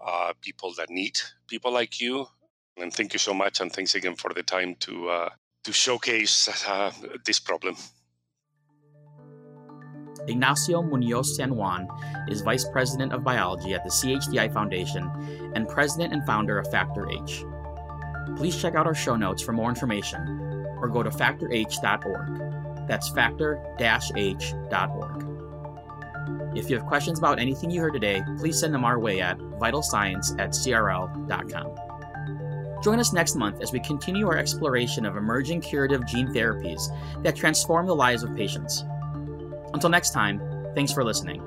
uh, 0.05 0.33
people 0.40 0.73
that 0.77 0.90
need 0.90 1.19
people 1.49 1.73
like 1.73 2.01
you. 2.01 2.27
And 2.77 2.93
thank 2.93 3.12
you 3.12 3.19
so 3.19 3.33
much, 3.33 3.61
and 3.61 3.73
thanks 3.73 3.95
again 3.95 4.17
for 4.17 4.33
the 4.35 4.43
time 4.43 4.75
to 4.81 5.09
uh, 5.09 5.31
to 5.64 5.73
showcase 5.73 6.49
uh, 6.69 6.90
this 7.25 7.38
problem. 7.38 7.77
Ignacio 10.27 10.83
Muñoz-Sanjuan 10.83 11.87
is 12.31 12.40
Vice 12.40 12.67
President 12.69 13.12
of 13.12 13.23
Biology 13.23 13.75
at 13.75 13.85
the 13.85 13.90
CHDI 13.90 14.53
Foundation 14.53 15.11
and 15.55 15.69
President 15.69 16.12
and 16.12 16.25
founder 16.25 16.59
of 16.59 16.71
Factor 16.71 17.09
H. 17.11 17.45
Please 18.37 18.61
check 18.61 18.75
out 18.75 18.87
our 18.87 18.95
show 18.95 19.17
notes 19.17 19.43
for 19.43 19.53
more 19.53 19.69
information 19.69 20.21
or 20.81 20.88
go 20.88 21.03
to 21.03 21.11
factorh.org. 21.11 22.88
That's 22.88 23.09
factor 23.11 23.62
h.org. 23.79 25.23
If 26.55 26.71
you 26.71 26.77
have 26.77 26.87
questions 26.87 27.19
about 27.19 27.38
anything 27.38 27.71
you 27.71 27.81
heard 27.81 27.95
today, 27.95 28.23
please 28.38 28.61
send 28.61 28.73
them 28.73 28.85
our 28.85 28.99
way 28.99 29.21
at 29.21 29.38
vitalscience 29.38 30.38
at 30.38 30.51
crl.com. 30.51 31.75
Join 32.83 33.01
us 33.01 33.12
next 33.12 33.35
month 33.35 33.62
as 33.62 33.73
we 33.73 33.81
continue 33.81 34.27
our 34.27 34.37
exploration 34.37 35.07
of 35.07 35.17
emerging 35.17 35.62
curative 35.62 36.07
gene 36.07 36.29
therapies 36.29 36.83
that 37.23 37.35
transform 37.35 37.87
the 37.87 37.97
lives 37.97 38.23
of 38.23 38.37
patients. 38.37 38.85
Until 39.73 39.88
next 39.88 40.11
time, 40.11 40.40
thanks 40.75 40.93
for 40.93 41.03
listening. 41.03 41.43